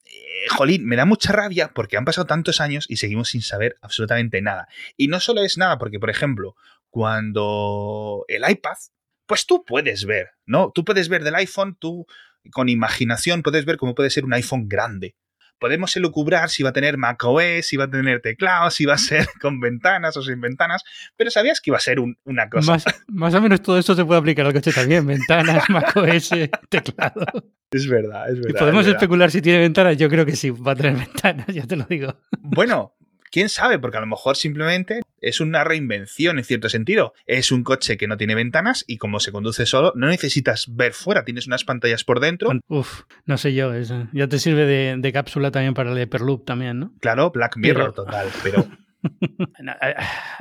[0.05, 3.77] eh, jolín, me da mucha rabia porque han pasado tantos años y seguimos sin saber
[3.81, 4.67] absolutamente nada.
[4.97, 6.55] Y no solo es nada, porque, por ejemplo,
[6.89, 8.77] cuando el iPad,
[9.25, 10.71] pues tú puedes ver, ¿no?
[10.73, 12.05] Tú puedes ver del iPhone, tú
[12.51, 15.15] con imaginación puedes ver cómo puede ser un iPhone grande.
[15.59, 18.97] Podemos elucubrar si va a tener macOS, si va a tener teclados, si va a
[18.97, 20.83] ser con ventanas o sin ventanas,
[21.15, 22.77] pero sabías que iba a ser una cosa.
[23.07, 26.31] Más, o menos todo esto se puede aplicar al coche también: ventanas, macOS,
[26.69, 27.25] teclado.
[27.69, 28.49] Es verdad, es verdad.
[28.49, 29.97] ¿Y podemos especular si tiene ventanas?
[29.97, 32.17] Yo creo que sí, va a tener ventanas, ya te lo digo.
[32.39, 32.95] Bueno,
[33.31, 37.13] quién sabe, porque a lo mejor simplemente es una reinvención en cierto sentido.
[37.25, 40.93] Es un coche que no tiene ventanas y como se conduce solo, no necesitas ver
[40.93, 42.51] fuera, tienes unas pantallas por dentro.
[42.67, 43.71] Uf, no sé yo,
[44.11, 46.93] ya te sirve de, cápsula también para el Hyperloop también, ¿no?
[47.01, 48.67] Claro, Black Mirror total, pero...
[49.03, 49.95] Eh,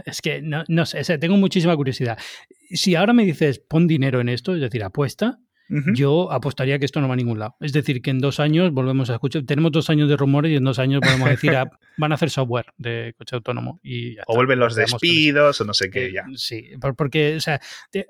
[0.04, 2.18] es que no, no sé, tengo muchísima curiosidad.
[2.70, 5.38] Si ahora me dices pon dinero en esto, es decir, apuesta,
[5.94, 7.56] yo apostaría que esto no va a ningún lado.
[7.60, 10.56] Es decir, que en dos años volvemos a escuchar, tenemos dos años de rumores y
[10.56, 13.80] en dos años podemos decir, ah, van a hacer software de coche autónomo.
[13.82, 16.24] Y o vuelven los despidos o no sé qué, eh, ya.
[16.34, 17.60] Sí, porque, o sea,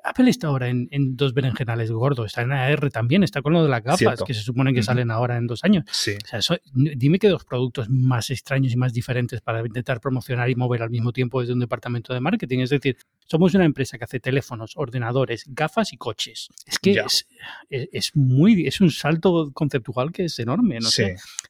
[0.04, 3.68] Apple está ahora en, dos berenjenales gordos, está en AR también, está con lo de
[3.68, 5.84] las gafas, que se supone que salen ahora en dos años.
[5.90, 6.16] Sí.
[6.32, 10.54] O sea, dime que dos productos más extraños y más diferentes para intentar promocionar y
[10.54, 12.60] mover al mismo tiempo desde un departamento de marketing.
[12.60, 12.96] Es decir,
[13.26, 16.48] somos una empresa que hace teléfonos, ordenadores, gafas y coches.
[16.66, 17.26] Es que es,
[17.68, 20.78] es, muy, es un salto conceptual que es enorme.
[20.80, 20.88] ¿no?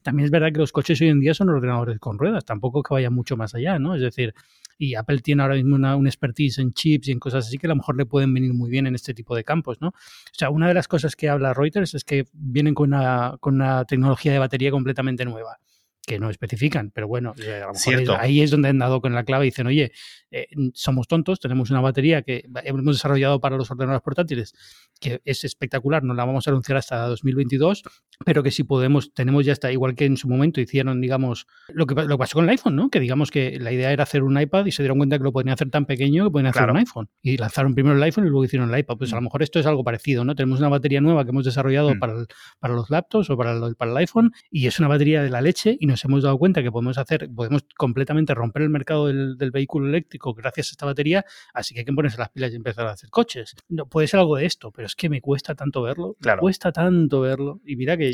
[0.03, 2.93] También es verdad que los coches hoy en día son ordenadores con ruedas, tampoco que
[2.93, 3.95] vaya mucho más allá, ¿no?
[3.95, 4.33] Es decir,
[4.77, 7.69] y Apple tiene ahora mismo una, expertise en chips y en cosas así que a
[7.69, 9.89] lo mejor le pueden venir muy bien en este tipo de campos, ¿no?
[9.89, 13.55] O sea, una de las cosas que habla Reuters es que vienen con una, con
[13.55, 15.59] una tecnología de batería completamente nueva
[16.05, 19.23] que no especifican, pero bueno, a lo mejor ahí es donde han dado con la
[19.23, 19.91] clave y dicen, oye,
[20.31, 24.55] eh, somos tontos, tenemos una batería que hemos desarrollado para los ordenadores portátiles,
[25.01, 27.83] que es espectacular, no la vamos a anunciar hasta 2022,
[28.23, 31.85] pero que si podemos, tenemos ya está, igual que en su momento hicieron, digamos, lo
[31.85, 32.89] que, lo pasó con el iPhone, ¿no?
[32.89, 35.33] Que digamos que la idea era hacer un iPad y se dieron cuenta que lo
[35.33, 37.09] podían hacer tan pequeño que podían hacer un iPhone.
[37.21, 38.97] Y lanzaron primero el iPhone y luego hicieron el iPad.
[38.97, 39.25] Pues a lo mm.
[39.25, 40.35] mejor esto es algo parecido, ¿no?
[40.35, 41.99] Tenemos una batería nueva que hemos desarrollado mm.
[41.99, 42.25] para,
[42.59, 45.41] para los laptops o para el, para el iPhone y es una batería de la
[45.41, 49.51] leche y nos hemos dado cuenta que podemos hacer, podemos completamente romper el mercado del,
[49.51, 52.87] vehículo eléctrico gracias a esta batería, así que hay que ponerse las pilas y empezar
[52.87, 53.55] a hacer coches.
[53.67, 56.71] No, puede ser algo de esto, pero es que me cuesta tanto verlo, me cuesta
[56.71, 58.11] tanto verlo y mira que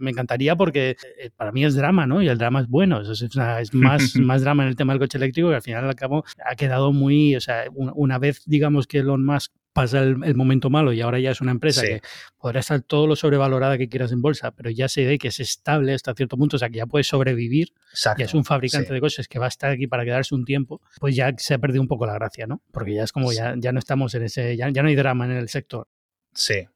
[0.00, 2.22] me encantaría porque eh, para mí es drama, ¿no?
[2.22, 5.18] Y el drama es bueno, es, es más, más drama en el tema del coche
[5.18, 8.98] eléctrico que al final al cabo ha quedado muy, o sea, una, vez digamos que
[8.98, 12.02] Elon Musk pasa el, momento malo y ahora ya es una empresa que
[12.38, 15.40] podrá estar todo lo sobrevalorada que quieras en bolsa, pero ya se ve que es
[15.40, 17.72] estable hasta cierto punto, o sea, que ya puede sobrevivir,
[18.18, 20.82] ya es un fabricante de coches que va a estar aquí para quedarse un tiempo,
[21.00, 22.60] pues ya se ha perdido un poco la gracia, ¿no?
[22.70, 25.24] Porque ya es como ya, ya no estamos en ese, ya, ya no hay drama
[25.24, 25.88] en el sector.
[26.34, 26.68] Sí.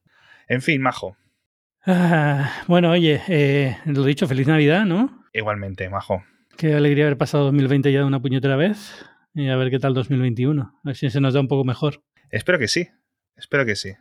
[0.48, 1.16] En fin, Majo.
[1.86, 5.24] Ah, bueno, oye, eh, lo dicho, feliz Navidad, ¿no?
[5.32, 6.24] Igualmente, Majo.
[6.56, 9.04] Qué alegría haber pasado 2020 ya de una puñetera vez
[9.34, 10.62] y a ver qué tal 2021.
[10.62, 12.02] A ver si se nos da un poco mejor.
[12.30, 12.88] Espero que sí.
[13.36, 13.92] Espero que sí.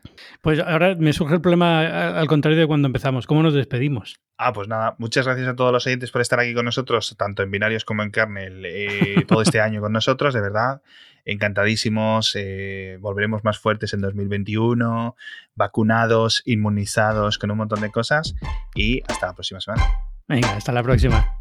[0.41, 3.27] Pues ahora me surge el problema al contrario de cuando empezamos.
[3.27, 4.19] ¿Cómo nos despedimos?
[4.37, 7.43] Ah, pues nada, muchas gracias a todos los oyentes por estar aquí con nosotros, tanto
[7.43, 10.81] en binarios como en kernel, eh, todo este año con nosotros, de verdad.
[11.25, 15.15] Encantadísimos, eh, volveremos más fuertes en 2021,
[15.55, 18.35] vacunados, inmunizados, con un montón de cosas
[18.75, 19.85] y hasta la próxima semana.
[20.27, 21.37] Venga, hasta la próxima.